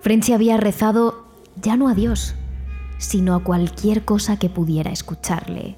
Frenchy 0.00 0.32
había 0.32 0.56
rezado 0.56 1.26
ya 1.60 1.76
no 1.76 1.88
a 1.88 1.94
Dios, 1.94 2.34
sino 2.96 3.34
a 3.34 3.44
cualquier 3.44 4.06
cosa 4.06 4.38
que 4.38 4.48
pudiera 4.48 4.90
escucharle. 4.90 5.76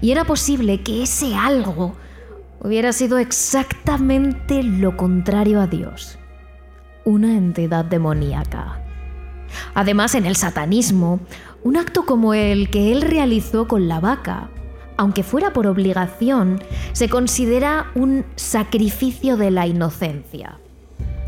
Y 0.00 0.12
era 0.12 0.24
posible 0.24 0.84
que 0.84 1.02
ese 1.02 1.34
algo 1.34 1.96
hubiera 2.60 2.92
sido 2.92 3.18
exactamente 3.18 4.62
lo 4.62 4.96
contrario 4.96 5.60
a 5.60 5.66
Dios, 5.66 6.18
una 7.04 7.36
entidad 7.36 7.84
demoníaca. 7.84 8.82
Además, 9.74 10.14
en 10.14 10.26
el 10.26 10.36
satanismo, 10.36 11.20
un 11.62 11.76
acto 11.76 12.04
como 12.04 12.34
el 12.34 12.70
que 12.70 12.92
él 12.92 13.02
realizó 13.02 13.66
con 13.66 13.88
la 13.88 14.00
vaca, 14.00 14.50
aunque 14.96 15.22
fuera 15.22 15.52
por 15.52 15.66
obligación, 15.66 16.60
se 16.92 17.08
considera 17.08 17.90
un 17.94 18.24
sacrificio 18.36 19.36
de 19.36 19.50
la 19.50 19.66
inocencia, 19.66 20.58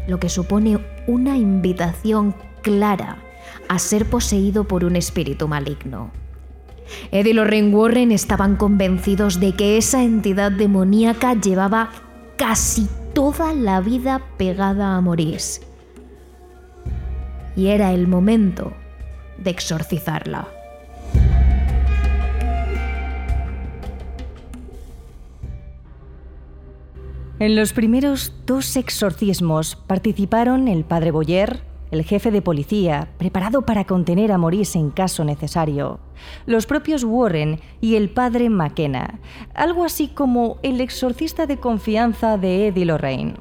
lo 0.08 0.18
que 0.18 0.28
supone 0.28 0.84
una 1.06 1.36
invitación 1.36 2.34
clara 2.62 3.18
a 3.68 3.78
ser 3.78 4.06
poseído 4.06 4.64
por 4.64 4.84
un 4.84 4.96
espíritu 4.96 5.46
maligno. 5.48 6.10
Ed 7.10 7.26
y 7.26 7.32
Lorraine 7.32 7.74
Warren 7.74 8.12
estaban 8.12 8.56
convencidos 8.56 9.40
de 9.40 9.52
que 9.52 9.76
esa 9.76 10.02
entidad 10.02 10.52
demoníaca 10.52 11.34
llevaba 11.34 11.90
casi 12.36 12.88
toda 13.14 13.52
la 13.54 13.80
vida 13.80 14.20
pegada 14.36 14.96
a 14.96 15.00
Maurice. 15.00 15.62
Y 17.56 17.68
era 17.68 17.92
el 17.92 18.06
momento 18.06 18.72
de 19.38 19.50
exorcizarla. 19.50 20.48
En 27.40 27.56
los 27.56 27.72
primeros 27.72 28.34
dos 28.44 28.76
exorcismos 28.76 29.74
participaron 29.74 30.68
el 30.68 30.84
padre 30.84 31.10
Boyer, 31.10 31.62
el 31.90 32.04
jefe 32.04 32.30
de 32.30 32.42
policía, 32.42 33.08
preparado 33.18 33.62
para 33.62 33.84
contener 33.84 34.32
a 34.32 34.38
Maurice 34.38 34.78
en 34.78 34.90
caso 34.90 35.24
necesario, 35.24 36.00
los 36.46 36.66
propios 36.66 37.04
Warren 37.04 37.60
y 37.80 37.96
el 37.96 38.10
padre 38.10 38.50
McKenna, 38.50 39.20
algo 39.54 39.84
así 39.84 40.08
como 40.08 40.58
el 40.62 40.80
exorcista 40.80 41.46
de 41.46 41.58
confianza 41.58 42.36
de 42.38 42.68
Eddie 42.68 42.84
Lorraine. 42.84 43.34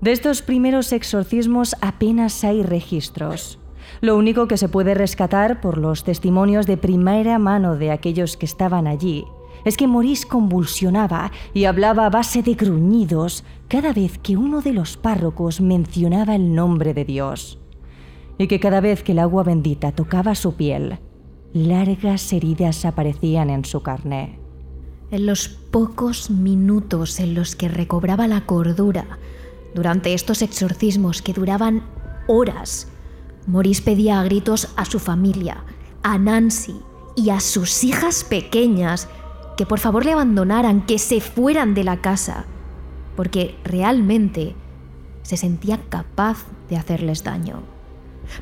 De 0.00 0.12
estos 0.12 0.42
primeros 0.42 0.92
exorcismos 0.92 1.74
apenas 1.80 2.44
hay 2.44 2.62
registros. 2.62 3.58
Lo 4.00 4.16
único 4.16 4.46
que 4.46 4.56
se 4.56 4.68
puede 4.68 4.94
rescatar 4.94 5.60
por 5.60 5.78
los 5.78 6.04
testimonios 6.04 6.66
de 6.66 6.76
primera 6.76 7.38
mano 7.38 7.76
de 7.76 7.90
aquellos 7.90 8.36
que 8.36 8.46
estaban 8.46 8.86
allí 8.86 9.24
es 9.66 9.76
que 9.76 9.88
Maurice 9.88 10.28
convulsionaba 10.28 11.32
y 11.52 11.64
hablaba 11.64 12.06
a 12.06 12.10
base 12.10 12.40
de 12.40 12.54
gruñidos 12.54 13.42
cada 13.66 13.92
vez 13.92 14.16
que 14.16 14.36
uno 14.36 14.62
de 14.62 14.72
los 14.72 14.96
párrocos 14.96 15.60
mencionaba 15.60 16.36
el 16.36 16.54
nombre 16.54 16.94
de 16.94 17.04
Dios, 17.04 17.58
y 18.38 18.46
que 18.46 18.60
cada 18.60 18.80
vez 18.80 19.02
que 19.02 19.10
el 19.10 19.18
agua 19.18 19.42
bendita 19.42 19.90
tocaba 19.90 20.36
su 20.36 20.54
piel, 20.54 21.00
largas 21.52 22.32
heridas 22.32 22.84
aparecían 22.84 23.50
en 23.50 23.64
su 23.64 23.82
carne. 23.82 24.38
En 25.10 25.26
los 25.26 25.48
pocos 25.48 26.30
minutos 26.30 27.18
en 27.18 27.34
los 27.34 27.56
que 27.56 27.66
recobraba 27.68 28.28
la 28.28 28.42
cordura, 28.46 29.18
durante 29.74 30.14
estos 30.14 30.42
exorcismos 30.42 31.22
que 31.22 31.32
duraban 31.32 31.82
horas, 32.28 32.86
Maurice 33.48 33.82
pedía 33.82 34.20
a 34.20 34.22
gritos 34.22 34.68
a 34.76 34.84
su 34.84 35.00
familia, 35.00 35.64
a 36.04 36.18
Nancy 36.18 36.76
y 37.16 37.30
a 37.30 37.40
sus 37.40 37.82
hijas 37.82 38.22
pequeñas 38.22 39.08
que 39.56 39.66
por 39.66 39.78
favor 39.78 40.04
le 40.04 40.12
abandonaran, 40.12 40.84
que 40.84 40.98
se 40.98 41.20
fueran 41.20 41.74
de 41.74 41.84
la 41.84 41.98
casa, 41.98 42.44
porque 43.16 43.56
realmente 43.64 44.54
se 45.22 45.36
sentía 45.36 45.80
capaz 45.88 46.44
de 46.68 46.76
hacerles 46.76 47.24
daño. 47.24 47.62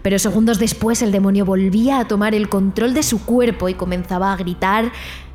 Pero 0.02 0.18
segundos 0.18 0.58
después 0.58 1.02
el 1.02 1.12
demonio 1.12 1.44
volvía 1.44 2.00
a 2.00 2.08
tomar 2.08 2.34
el 2.34 2.48
control 2.48 2.94
de 2.94 3.02
su 3.02 3.24
cuerpo 3.24 3.68
y 3.68 3.74
comenzaba 3.74 4.32
a 4.32 4.36
gritar, 4.36 4.90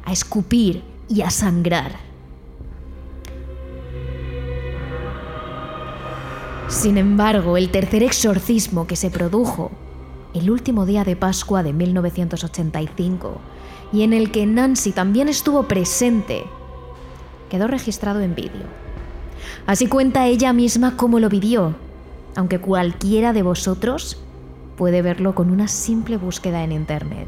a 0.05 0.11
escupir 0.11 0.83
y 1.07 1.21
a 1.21 1.29
sangrar. 1.29 2.09
Sin 6.67 6.97
embargo, 6.97 7.57
el 7.57 7.69
tercer 7.69 8.03
exorcismo 8.03 8.85
que 8.85 8.95
se 8.95 9.09
produjo 9.09 9.71
el 10.35 10.51
último 10.51 10.85
día 10.85 11.03
de 11.03 11.15
Pascua 11.15 11.63
de 11.63 11.73
1985 11.73 13.41
y 13.91 14.03
en 14.03 14.13
el 14.13 14.31
que 14.31 14.45
Nancy 14.45 14.91
también 14.91 15.29
estuvo 15.29 15.63
presente, 15.63 16.43
quedó 17.49 17.67
registrado 17.67 18.21
en 18.21 18.35
vídeo. 18.35 18.67
Así 19.65 19.87
cuenta 19.87 20.27
ella 20.27 20.53
misma 20.53 20.95
cómo 20.97 21.19
lo 21.19 21.29
vivió, 21.29 21.75
aunque 22.35 22.59
cualquiera 22.59 23.33
de 23.33 23.41
vosotros 23.41 24.21
puede 24.77 25.01
verlo 25.01 25.35
con 25.35 25.49
una 25.49 25.67
simple 25.67 26.17
búsqueda 26.17 26.63
en 26.63 26.71
Internet. 26.71 27.27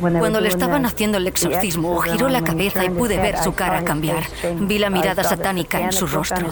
Cuando 0.00 0.40
le 0.40 0.48
estaban 0.48 0.86
haciendo 0.86 1.18
el 1.18 1.26
exorcismo, 1.26 1.98
giró 1.98 2.28
la 2.28 2.42
cabeza 2.42 2.84
y 2.84 2.90
pude 2.90 3.18
ver 3.18 3.36
su 3.38 3.52
cara 3.52 3.84
cambiar. 3.84 4.24
Vi 4.60 4.78
la 4.78 4.90
mirada 4.90 5.22
satánica 5.22 5.80
en 5.80 5.92
su 5.92 6.06
rostro. 6.06 6.48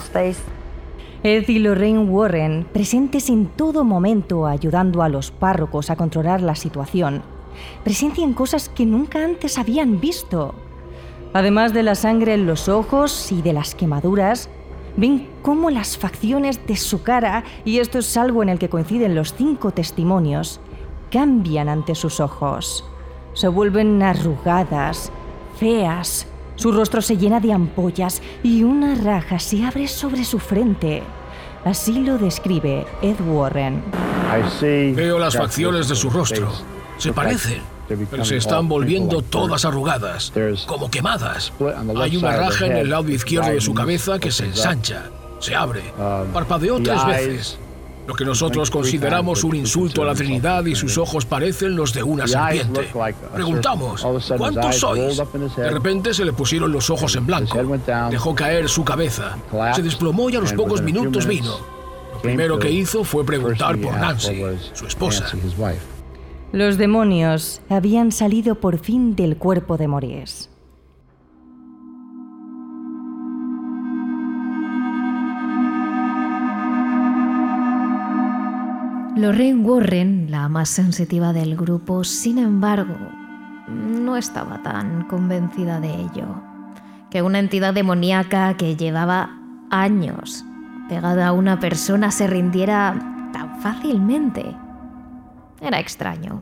Ed 1.23 1.47
y 1.49 1.59
Lorraine 1.59 1.99
Warren, 1.99 2.65
presentes 2.71 3.29
en 3.29 3.45
todo 3.47 3.83
momento 3.83 4.47
ayudando 4.47 5.03
a 5.03 5.09
los 5.09 5.29
párrocos 5.29 5.89
a 5.91 5.95
controlar 5.95 6.41
la 6.41 6.55
situación, 6.55 7.21
presencian 7.83 8.33
cosas 8.33 8.69
que 8.69 8.85
nunca 8.85 9.23
antes 9.23 9.57
habían 9.57 9.99
visto. 9.99 10.55
Además 11.33 11.73
de 11.73 11.83
la 11.83 11.95
sangre 11.95 12.33
en 12.33 12.45
los 12.45 12.67
ojos 12.67 13.31
y 13.31 13.41
de 13.41 13.53
las 13.53 13.75
quemaduras, 13.75 14.49
ven 14.97 15.29
cómo 15.41 15.69
las 15.69 15.97
facciones 15.97 16.65
de 16.67 16.75
su 16.75 17.03
cara, 17.03 17.43
y 17.63 17.79
esto 17.79 17.99
es 17.99 18.17
algo 18.17 18.43
en 18.43 18.49
el 18.49 18.59
que 18.59 18.69
coinciden 18.69 19.15
los 19.15 19.33
cinco 19.33 19.71
testimonios, 19.71 20.59
cambian 21.09 21.69
ante 21.69 21.95
sus 21.95 22.19
ojos. 22.19 22.85
se 23.33 23.47
vuelven 23.47 24.03
arrugadas, 24.03 25.09
feas. 25.57 26.27
Su 26.55 26.73
rostro 26.73 27.01
se 27.01 27.15
llena 27.15 27.39
de 27.39 27.53
ampollas 27.53 28.21
y 28.43 28.63
una 28.63 28.95
raja 28.95 29.39
se 29.39 29.63
abre 29.63 29.87
sobre 29.87 30.25
su 30.25 30.37
frente. 30.37 31.01
Así 31.63 31.99
lo 31.99 32.17
describe 32.17 32.85
Ed 33.01 33.15
Warren. 33.25 33.81
Veo 34.95 35.17
las 35.17 35.37
facciones 35.37 35.87
de 35.87 35.95
su 35.95 36.09
rostro. 36.09 36.51
Se 37.01 37.13
parecen, 37.13 37.61
pero 38.11 38.23
se 38.23 38.37
están 38.37 38.69
volviendo 38.69 39.23
todas 39.23 39.65
arrugadas, 39.65 40.31
como 40.67 40.91
quemadas. 40.91 41.51
Hay 41.97 42.15
una 42.15 42.37
raja 42.37 42.67
en 42.67 42.77
el 42.77 42.89
lado 42.91 43.09
izquierdo 43.09 43.49
de 43.49 43.59
su 43.59 43.73
cabeza 43.73 44.19
que 44.19 44.31
se 44.31 44.45
ensancha, 44.45 45.09
se 45.39 45.55
abre. 45.55 45.81
Parpadeó 46.31 46.79
tres 46.79 47.03
veces. 47.05 47.57
Lo 48.07 48.13
que 48.15 48.25
nosotros 48.25 48.69
consideramos 48.69 49.43
un 49.43 49.55
insulto 49.55 50.03
a 50.03 50.05
la 50.05 50.13
Trinidad 50.13 50.65
y 50.65 50.75
sus 50.75 50.97
ojos 50.97 51.25
parecen 51.25 51.75
los 51.75 51.91
de 51.93 52.03
una 52.03 52.27
serpiente. 52.27 52.91
Preguntamos, 53.33 54.05
¿cuántos 54.37 54.75
sois? 54.75 55.21
De 55.55 55.71
repente 55.71 56.13
se 56.13 56.23
le 56.23 56.33
pusieron 56.33 56.71
los 56.71 56.89
ojos 56.91 57.15
en 57.15 57.25
blanco. 57.25 57.57
Dejó 58.11 58.35
caer 58.35 58.69
su 58.69 58.83
cabeza. 58.83 59.37
Se 59.73 59.81
desplomó 59.81 60.29
y 60.29 60.35
a 60.35 60.39
los 60.39 60.53
pocos 60.53 60.83
minutos 60.83 61.25
vino. 61.25 61.57
Lo 62.13 62.21
primero 62.21 62.59
que 62.59 62.69
hizo 62.69 63.03
fue 63.03 63.25
preguntar 63.25 63.75
por 63.79 63.97
Nancy, 63.97 64.43
su 64.73 64.85
esposa. 64.85 65.25
Los 66.53 66.77
demonios 66.77 67.61
habían 67.69 68.11
salido 68.11 68.55
por 68.55 68.77
fin 68.77 69.15
del 69.15 69.37
cuerpo 69.37 69.77
de 69.77 69.87
Maurice. 69.87 70.49
Lorraine 79.15 79.63
Warren, 79.63 80.29
la 80.29 80.49
más 80.49 80.67
sensitiva 80.67 81.31
del 81.31 81.55
grupo, 81.55 82.03
sin 82.03 82.37
embargo, 82.37 82.97
no 83.69 84.17
estaba 84.17 84.61
tan 84.61 85.05
convencida 85.07 85.79
de 85.79 85.93
ello. 85.93 86.41
Que 87.09 87.21
una 87.21 87.39
entidad 87.39 87.73
demoníaca 87.73 88.57
que 88.57 88.75
llevaba 88.75 89.37
años 89.69 90.43
pegada 90.89 91.27
a 91.27 91.31
una 91.31 91.61
persona 91.61 92.11
se 92.11 92.27
rindiera 92.27 93.29
tan 93.31 93.61
fácilmente. 93.61 94.53
Era 95.61 95.79
extraño. 95.79 96.41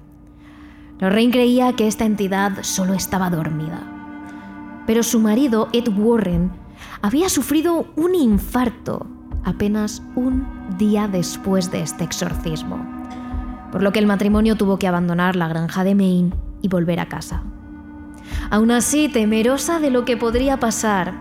Lorraine 1.00 1.34
creía 1.34 1.74
que 1.74 1.88
esta 1.88 2.06
entidad 2.06 2.60
solo 2.62 2.94
estaba 2.94 3.30
dormida. 3.30 3.82
Pero 4.88 5.04
su 5.04 5.20
marido, 5.20 5.68
Ed 5.74 5.90
Warren, 5.90 6.52
había 7.02 7.28
sufrido 7.28 7.88
un 7.98 8.16
infarto 8.16 9.06
apenas 9.44 10.02
un 10.16 10.48
día 10.78 11.10
después 11.10 11.70
de 11.70 11.82
este 11.82 12.06
exorcismo, 12.06 12.80
por 13.74 13.84
lo 13.84 13.92
que 13.92 14.00
el 14.00 14.08
matrimonio 14.08 14.56
tuvo 14.56 14.80
que 14.80 14.88
abandonar 14.88 15.36
la 15.36 15.50
granja 15.50 15.84
de 15.84 15.96
Maine 15.96 16.34
y 16.62 16.70
volver 16.70 17.02
a 17.02 17.08
casa. 17.08 17.44
Aún 18.50 18.72
así, 18.72 19.10
temerosa 19.10 19.80
de 19.80 19.92
lo 19.92 20.06
que 20.06 20.16
podría 20.16 20.62
pasar, 20.62 21.14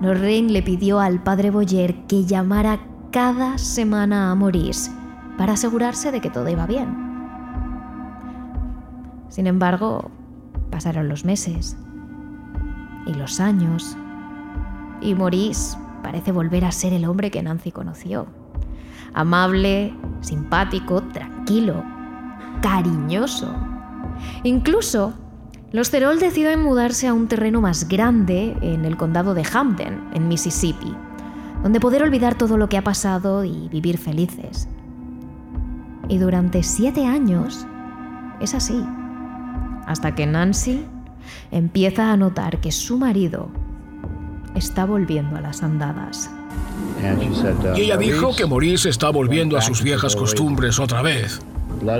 Lorraine 0.00 0.52
le 0.52 0.62
pidió 0.62 1.00
al 1.00 1.22
padre 1.22 1.50
Boyer 1.50 2.06
que 2.06 2.24
llamara 2.24 2.80
cada 3.10 3.58
semana 3.58 4.30
a 4.30 4.34
Maurice 4.36 4.90
para 5.36 5.54
asegurarse 5.54 6.12
de 6.12 6.20
que 6.20 6.30
todo 6.30 6.48
iba 6.48 6.66
bien. 6.66 7.11
Sin 9.32 9.46
embargo, 9.46 10.10
pasaron 10.70 11.08
los 11.08 11.24
meses 11.24 11.74
y 13.06 13.14
los 13.14 13.40
años 13.40 13.96
y 15.00 15.14
Maurice 15.14 15.78
parece 16.02 16.32
volver 16.32 16.66
a 16.66 16.70
ser 16.70 16.92
el 16.92 17.06
hombre 17.06 17.30
que 17.30 17.42
Nancy 17.42 17.72
conoció. 17.72 18.26
Amable, 19.14 19.94
simpático, 20.20 21.02
tranquilo, 21.14 21.82
cariñoso. 22.60 23.50
Incluso, 24.42 25.14
los 25.70 25.88
Cerol 25.88 26.18
deciden 26.18 26.62
mudarse 26.62 27.08
a 27.08 27.14
un 27.14 27.26
terreno 27.26 27.62
más 27.62 27.88
grande 27.88 28.54
en 28.60 28.84
el 28.84 28.98
condado 28.98 29.32
de 29.32 29.46
Hampden, 29.50 30.10
en 30.12 30.28
Mississippi, 30.28 30.94
donde 31.62 31.80
poder 31.80 32.02
olvidar 32.02 32.34
todo 32.34 32.58
lo 32.58 32.68
que 32.68 32.76
ha 32.76 32.84
pasado 32.84 33.46
y 33.46 33.70
vivir 33.70 33.96
felices. 33.96 34.68
Y 36.10 36.18
durante 36.18 36.62
siete 36.62 37.06
años 37.06 37.66
es 38.38 38.54
así, 38.54 38.84
hasta 39.86 40.14
que 40.14 40.26
Nancy 40.26 40.84
empieza 41.50 42.12
a 42.12 42.16
notar 42.16 42.60
que 42.60 42.72
su 42.72 42.98
marido 42.98 43.48
está 44.54 44.84
volviendo 44.84 45.36
a 45.36 45.40
las 45.40 45.62
andadas. 45.62 46.30
Uh, 47.02 47.76
y 47.76 47.82
ella 47.82 47.96
dijo 47.96 48.34
que 48.36 48.46
Maurice 48.46 48.88
está 48.88 49.10
volviendo 49.10 49.56
a 49.56 49.62
sus 49.62 49.82
viejas 49.82 50.14
costumbres 50.14 50.78
otra 50.78 51.02
vez. 51.02 51.40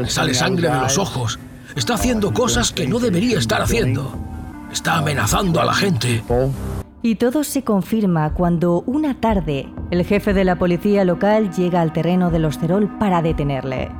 Sale 0.07 0.35
sangre 0.35 0.68
de 0.68 0.78
los 0.78 0.99
ojos. 0.99 1.39
Está 1.74 1.95
haciendo 1.95 2.33
cosas 2.33 2.72
que 2.72 2.87
no 2.87 2.99
debería 2.99 3.39
estar 3.39 3.62
haciendo. 3.62 4.12
Está 4.70 4.99
amenazando 4.99 5.61
a 5.61 5.64
la 5.64 5.74
gente. 5.74 6.22
Y 7.03 7.16
todo 7.16 7.43
se 7.43 7.64
confirma 7.64 8.33
cuando 8.35 8.83
una 8.87 9.14
tarde 9.14 9.68
el 9.91 10.05
jefe 10.05 10.35
de 10.35 10.45
la 10.45 10.57
policía 10.57 11.05
local 11.05 11.53
llega 11.53 11.80
al 11.80 11.93
terreno 11.93 12.30
de 12.30 12.39
los 12.39 12.59
Cerol 12.59 12.89
para 12.99 13.22
detenerle. 13.22 13.91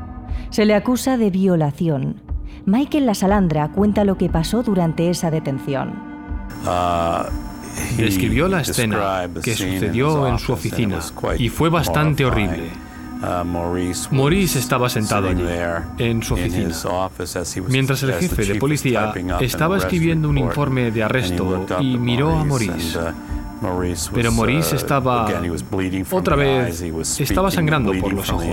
Se 0.51 0.65
le 0.65 0.75
acusa 0.75 1.17
de 1.17 1.31
violación. 1.31 2.32
Michael 2.67 3.07
La 3.07 3.15
Salandra 3.15 3.69
cuenta 3.69 4.05
lo 4.05 4.17
que 4.17 4.29
pasó 4.29 4.63
durante 4.63 5.11
esa 5.11 5.31
detención. 5.31 5.93
Uh, 6.65 7.25
Describió 7.97 8.49
la 8.49 8.61
escena 8.61 9.29
que 9.43 9.55
sucedió 9.55 10.27
en 10.29 10.39
su 10.39 10.53
oficina 10.53 11.01
y 11.39 11.49
fue 11.49 11.69
bastante 11.71 12.25
horrible. 12.25 12.71
Uh, 13.23 13.45
Maurice 14.11 14.59
estaba 14.59 14.89
sentado 14.89 15.29
allí, 15.29 15.45
en 15.99 16.23
su 16.23 16.35
oficina, 16.35 16.75
mientras 17.69 18.03
el 18.03 18.15
jefe 18.15 18.45
de 18.45 18.55
policía 18.57 19.13
estaba 19.41 19.79
escribiendo 19.79 20.29
un 20.29 20.39
informe 20.39 20.91
de 20.91 21.03
arresto 21.03 21.67
y 21.81 21.97
miró 21.99 22.37
a 22.37 22.45
Maurice. 22.45 22.99
Uh, 23.63 23.95
Pero 24.13 24.33
Maurice 24.33 24.75
uh, 24.75 24.79
estaba 24.79 25.29
otra 26.11 26.37
vez, 26.37 26.83
estaba 27.21 27.51
sangrando 27.51 27.93
por 28.01 28.13
los 28.13 28.29
ojos. 28.31 28.45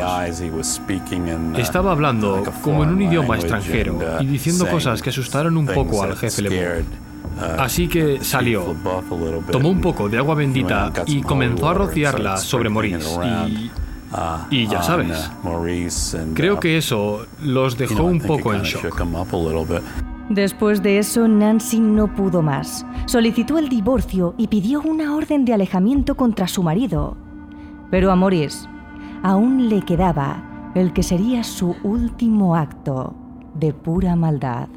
Estaba 1.58 1.92
hablando 1.92 2.44
como 2.62 2.84
en 2.84 2.90
un 2.90 3.02
idioma 3.02 3.36
extranjero 3.36 4.00
y 4.20 4.26
diciendo 4.26 4.68
cosas 4.68 5.02
que 5.02 5.10
asustaron 5.10 5.58
un 5.58 5.66
poco 5.66 6.04
al 6.04 6.16
jefe 6.16 6.44
LeBourd. 6.44 6.86
Así 7.58 7.88
que 7.88 8.24
salió, 8.24 8.76
tomó 9.52 9.70
un 9.70 9.82
poco 9.82 10.10
de 10.10 10.18
agua 10.18 10.36
bendita 10.36 10.92
y 11.06 11.22
comenzó 11.22 11.70
a 11.70 11.74
rociarla 11.74 12.38
sobre 12.38 12.70
Maurice. 12.70 13.10
Y, 14.52 14.68
ya 14.68 14.84
sabes, 14.84 15.32
creo 16.34 16.60
que 16.60 16.78
eso 16.78 17.26
los 17.42 17.78
dejó 17.78 18.04
un 18.04 18.20
poco 18.20 18.54
en 18.54 18.62
shock. 18.62 19.00
Después 20.30 20.84
de 20.84 21.00
eso, 21.00 21.28
Nancy 21.28 21.80
no 21.80 22.14
pudo 22.14 22.44
más. 22.44 22.86
Solicitó 23.08 23.58
el 23.58 23.68
divorcio 23.68 24.36
y 24.38 24.48
pidió 24.48 24.80
una 24.82 25.16
orden 25.16 25.44
de 25.44 25.54
alejamiento 25.54 26.16
contra 26.16 26.48
su 26.48 26.62
marido. 26.62 27.18
Pero 27.90 28.12
a 28.12 28.16
Maurice 28.16 28.68
aún 29.24 29.70
le 29.70 29.82
quedaba 29.82 30.72
el 30.76 30.94
que 30.94 31.02
sería 31.02 31.44
su 31.44 31.76
último 31.84 32.56
acto 32.56 33.16
de 33.56 33.74
pura 33.74 34.16
maldad. 34.16 34.70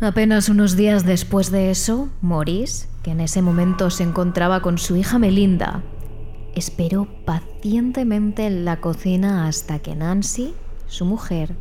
Apenas 0.00 0.48
unos 0.48 0.76
días 0.76 1.04
después 1.04 1.50
de 1.50 1.70
eso, 1.70 2.08
Maurice, 2.20 2.88
que 3.02 3.10
en 3.10 3.20
ese 3.20 3.42
momento 3.42 3.90
se 3.90 4.04
encontraba 4.04 4.60
con 4.60 4.78
su 4.78 4.96
hija 4.96 5.18
Melinda, 5.18 5.82
esperó 6.54 7.06
pacientemente 7.24 8.46
en 8.46 8.64
la 8.64 8.80
cocina 8.80 9.46
hasta 9.46 9.78
que 9.78 9.94
Nancy, 9.94 10.54
su 10.86 11.04
mujer, 11.04 11.54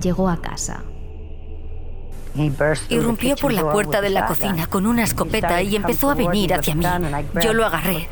llegó 0.00 0.28
a 0.28 0.40
casa. 0.40 0.84
Irrumpió 2.88 3.36
por 3.36 3.52
la 3.52 3.70
puerta 3.70 4.00
de 4.00 4.10
la 4.10 4.26
cocina 4.26 4.66
con 4.66 4.86
una 4.86 5.04
escopeta 5.04 5.62
y 5.62 5.76
empezó 5.76 6.10
a 6.10 6.14
venir 6.14 6.52
hacia 6.52 6.74
mí. 6.74 6.84
Yo 7.42 7.52
lo 7.52 7.64
agarré. 7.64 8.08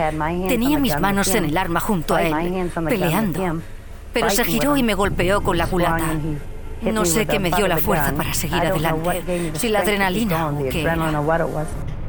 Tenía 0.49 0.79
mis 0.79 0.99
manos 0.99 1.29
en 1.35 1.45
el 1.47 1.57
arma 1.57 1.81
junto 1.81 2.15
a 2.15 2.23
él, 2.23 2.71
peleando. 2.89 3.61
Pero 4.13 4.31
se 4.31 4.45
giró 4.45 4.77
y 4.77 4.83
me 4.83 4.95
golpeó 4.95 5.43
con 5.43 5.59
la 5.59 5.67
culata. 5.67 6.15
No 6.83 7.05
sé 7.05 7.27
qué 7.27 7.39
me 7.39 7.51
dio 7.51 7.67
la 7.67 7.79
fuerza 7.79 8.13
para 8.13 8.35
seguir 8.35 8.59
adelante. 8.59 9.53
Si 9.55 9.69
la 9.69 9.81
adrenalina 9.81 10.49
o 10.49 10.69
qué 10.69 10.85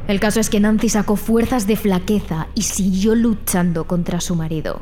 El 0.06 0.20
caso 0.20 0.38
es 0.38 0.50
que 0.50 0.60
Nancy 0.60 0.90
sacó 0.90 1.16
fuerzas 1.16 1.66
de 1.66 1.76
flaqueza 1.76 2.48
y 2.54 2.62
siguió 2.62 3.14
luchando 3.14 3.84
contra 3.84 4.20
su 4.20 4.34
marido. 4.36 4.80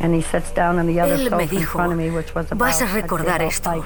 Él 0.00 1.30
me 1.36 1.46
dijo, 1.46 1.78
vas 2.56 2.82
a 2.82 2.86
recordar 2.86 3.42
esto. 3.42 3.84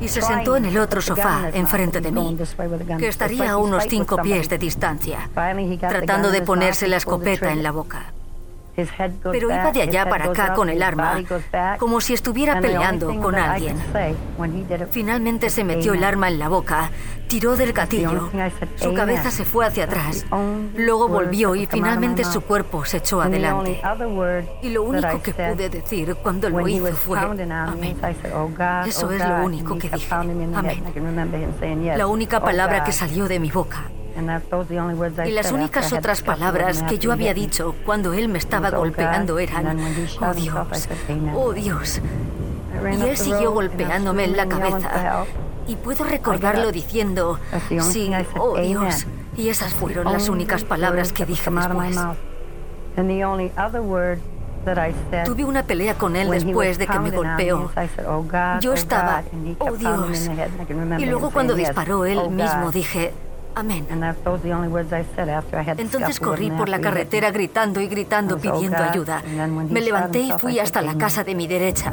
Y 0.00 0.08
se 0.08 0.20
sentó 0.22 0.56
en 0.56 0.66
el 0.66 0.78
otro 0.78 1.00
sofá, 1.00 1.50
enfrente 1.54 2.00
de 2.00 2.12
mí, 2.12 2.36
que 2.98 3.08
estaría 3.08 3.52
a 3.52 3.56
unos 3.56 3.84
cinco 3.88 4.18
pies 4.22 4.48
de 4.48 4.58
distancia, 4.58 5.30
tratando 5.88 6.30
de 6.30 6.42
ponerse 6.42 6.86
la 6.88 6.98
escopeta 6.98 7.50
en 7.52 7.62
la 7.62 7.72
boca. 7.72 8.12
Pero 9.30 9.50
iba 9.50 9.72
de 9.72 9.82
allá 9.82 10.08
para 10.08 10.26
acá 10.26 10.54
con 10.54 10.68
el 10.68 10.82
arma, 10.82 11.22
como 11.78 12.00
si 12.00 12.14
estuviera 12.14 12.60
peleando 12.60 13.14
con 13.20 13.34
alguien. 13.34 13.76
Finalmente 14.90 15.50
se 15.50 15.64
metió 15.64 15.94
el 15.94 16.04
arma 16.04 16.28
en 16.28 16.38
la 16.38 16.48
boca, 16.48 16.90
tiró 17.28 17.56
del 17.56 17.72
gatillo, 17.72 18.30
su 18.76 18.92
cabeza 18.94 19.30
se 19.30 19.44
fue 19.44 19.66
hacia 19.66 19.84
atrás, 19.84 20.26
luego 20.74 21.08
volvió 21.08 21.54
y 21.54 21.66
finalmente 21.66 22.24
su 22.24 22.40
cuerpo 22.40 22.84
se 22.84 22.98
echó 22.98 23.20
adelante. 23.22 23.80
Y 24.62 24.70
lo 24.70 24.82
único 24.82 25.22
que 25.22 25.32
pude 25.32 25.68
decir 25.68 26.16
cuando 26.16 26.50
lo 26.50 26.66
hizo 26.68 26.92
fue, 26.92 27.18
amén. 27.18 27.96
Eso 28.86 29.10
es 29.12 29.26
lo 29.26 29.44
único 29.44 29.78
que 29.78 29.88
dije, 29.88 30.14
amén. 30.14 30.52
La 31.96 32.06
única 32.06 32.40
palabra 32.40 32.84
que 32.84 32.92
salió 32.92 33.28
de 33.28 33.38
mi 33.38 33.50
boca 33.50 33.90
y 35.26 35.30
las 35.32 35.52
únicas 35.52 35.92
otras 35.92 36.22
palabras 36.22 36.82
que 36.82 36.98
yo 36.98 37.12
había 37.12 37.34
dicho 37.34 37.74
cuando 37.84 38.12
él 38.12 38.28
me 38.28 38.38
estaba 38.38 38.70
golpeando 38.70 39.38
eran, 39.38 39.78
oh 40.20 40.34
Dios, 40.34 40.88
oh 41.34 41.52
Dios. 41.52 42.00
Y 42.98 43.02
él 43.02 43.16
siguió 43.16 43.52
golpeándome 43.52 44.24
en 44.24 44.36
la 44.36 44.46
cabeza. 44.46 45.24
Y 45.66 45.76
puedo 45.76 46.04
recordarlo 46.04 46.72
diciendo, 46.72 47.38
sí, 47.82 48.10
oh 48.38 48.58
Dios. 48.58 49.06
Y 49.36 49.48
esas 49.48 49.72
fueron 49.74 50.12
las 50.12 50.28
únicas 50.28 50.64
palabras 50.64 51.12
que 51.12 51.24
dije 51.26 51.50
después. 51.50 51.96
Tuve 55.24 55.44
una 55.44 55.62
pelea 55.62 55.94
con 55.94 56.16
él 56.16 56.30
después 56.30 56.78
de 56.78 56.86
que 56.86 56.98
me 56.98 57.10
golpeó. 57.10 57.70
Yo 58.60 58.74
estaba, 58.74 59.22
oh 59.58 59.72
Dios. 59.72 60.30
Y 60.98 61.06
luego 61.06 61.30
cuando 61.30 61.54
disparó 61.54 62.04
él 62.04 62.30
mismo 62.30 62.70
dije, 62.70 63.12
Amén. 63.54 63.86
Entonces 65.76 66.20
corrí 66.20 66.50
por 66.50 66.68
la 66.68 66.80
carretera 66.80 67.30
gritando 67.30 67.80
y 67.80 67.88
gritando 67.88 68.38
pidiendo 68.38 68.78
ayuda. 68.78 69.22
Me 69.68 69.80
levanté 69.80 70.20
y 70.20 70.32
fui 70.32 70.58
hasta 70.58 70.82
la 70.82 70.96
casa 70.96 71.24
de 71.24 71.34
mi 71.34 71.46
derecha. 71.46 71.92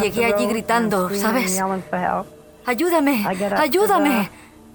Llegué 0.00 0.26
allí 0.26 0.46
gritando, 0.46 1.10
¿sabes? 1.14 1.60
Ayúdame, 2.66 3.26
ayúdame. 3.56 4.30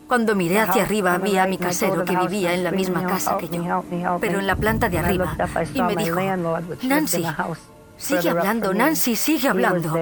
Cuando 0.07 0.35
miré 0.35 0.59
hacia 0.59 0.83
arriba 0.83 1.17
vi 1.19 1.37
a 1.37 1.45
mi 1.45 1.57
casero 1.57 2.03
que 2.03 2.15
vivía 2.17 2.53
en 2.53 2.63
la 2.63 2.71
misma 2.71 3.05
casa 3.05 3.37
que 3.37 3.47
yo, 3.47 3.83
pero 4.19 4.39
en 4.39 4.47
la 4.47 4.55
planta 4.55 4.89
de 4.89 4.97
arriba, 4.97 5.37
y 5.73 5.81
me 5.83 5.95
dijo, 5.95 6.19
Nancy, 6.83 7.25
sigue 7.97 8.29
hablando, 8.29 8.73
Nancy, 8.73 9.15
sigue 9.15 9.49
hablando. 9.49 9.95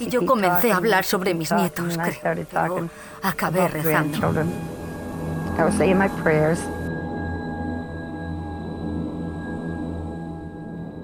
Y 0.00 0.08
yo 0.08 0.26
comencé 0.26 0.72
a 0.72 0.76
hablar 0.76 1.04
sobre 1.04 1.34
mis 1.34 1.52
nietos, 1.52 1.96
creo, 1.96 2.88
acabé 3.22 3.68
rezando. 3.68 4.44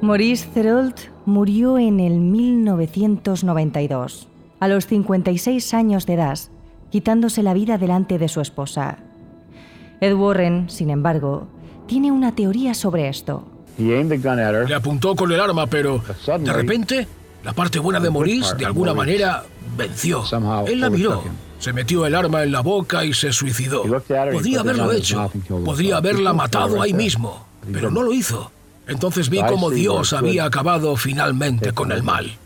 Maurice 0.00 0.46
Therold 0.54 0.94
murió 1.26 1.76
en 1.78 1.98
el 1.98 2.20
1992, 2.20 4.28
a 4.60 4.68
los 4.68 4.86
56 4.86 5.74
años 5.74 6.06
de 6.06 6.14
edad, 6.14 6.38
quitándose 6.90 7.42
la 7.42 7.52
vida 7.52 7.78
delante 7.78 8.16
de 8.18 8.28
su 8.28 8.40
esposa. 8.40 8.98
Ed 10.00 10.14
Warren, 10.14 10.70
sin 10.70 10.90
embargo, 10.90 11.48
tiene 11.88 12.12
una 12.12 12.36
teoría 12.36 12.74
sobre 12.74 13.08
esto. 13.08 13.44
Le 14.68 14.74
apuntó 14.74 15.16
con 15.16 15.32
el 15.32 15.40
arma, 15.40 15.66
pero 15.66 16.00
de 16.26 16.52
repente 16.52 17.08
la 17.42 17.52
parte 17.54 17.80
buena 17.80 17.98
de 17.98 18.08
Maurice, 18.10 18.54
de 18.54 18.66
alguna 18.66 18.94
manera, 18.94 19.42
venció. 19.76 20.22
Él 20.66 20.80
la 20.80 20.90
miró, 20.90 21.24
se 21.58 21.72
metió 21.72 22.06
el 22.06 22.14
arma 22.14 22.42
en 22.42 22.52
la 22.52 22.60
boca 22.60 23.04
y 23.04 23.14
se 23.14 23.32
suicidó. 23.32 23.82
Podría 23.82 24.60
haberlo 24.60 24.92
hecho. 24.92 25.30
Podría 25.64 25.96
haberla 25.98 26.32
matado 26.32 26.80
ahí 26.82 26.92
mismo. 26.92 27.46
Pero 27.72 27.90
no 27.90 28.02
lo 28.02 28.12
hizo. 28.12 28.50
Entonces 28.86 29.30
vi 29.30 29.40
cómo 29.42 29.70
Dios 29.70 30.12
había 30.12 30.44
acabado 30.44 30.96
finalmente 30.96 31.72
con 31.72 31.92
el 31.92 32.02
mal. 32.02 32.36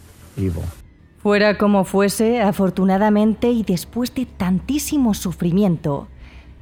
Fuera 1.22 1.58
como 1.58 1.84
fuese, 1.84 2.40
afortunadamente 2.40 3.50
y 3.50 3.64
después 3.64 4.14
de 4.14 4.24
tantísimo 4.24 5.14
sufrimiento, 5.14 6.06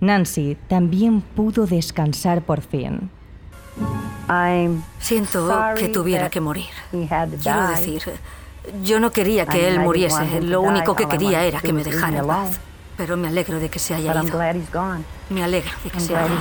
Nancy 0.01 0.57
también 0.69 1.21
pudo 1.21 1.67
descansar 1.67 2.43
por 2.43 2.63
fin. 2.63 3.11
Siento 4.99 5.53
que 5.77 5.89
tuviera 5.89 6.31
que 6.31 6.41
morir. 6.41 6.67
Quiero 6.91 7.69
decir, 7.69 8.03
yo 8.83 9.01
no 9.01 9.11
quería 9.11 9.47
que 9.47 9.69
él 9.69 9.81
muriese, 9.81 10.41
lo 10.41 10.61
único 10.61 10.95
que 10.97 11.07
quería 11.07 11.45
era 11.45 11.61
que 11.61 11.73
me 11.73 11.85
dejara 11.85 12.19
en 12.19 12.27
paz. 12.27 12.61
Pero 12.97 13.17
me 13.17 13.29
alegro 13.29 13.61
de 13.61 13.69
que 13.69 13.79
se 13.79 13.95
haya 13.95 14.13
ido. 14.25 14.39
Me 15.29 15.45
alegro 15.45 15.71
de 15.85 15.91
que 15.91 16.01
se 16.01 16.17
haya 16.17 16.27
ido. 16.27 16.37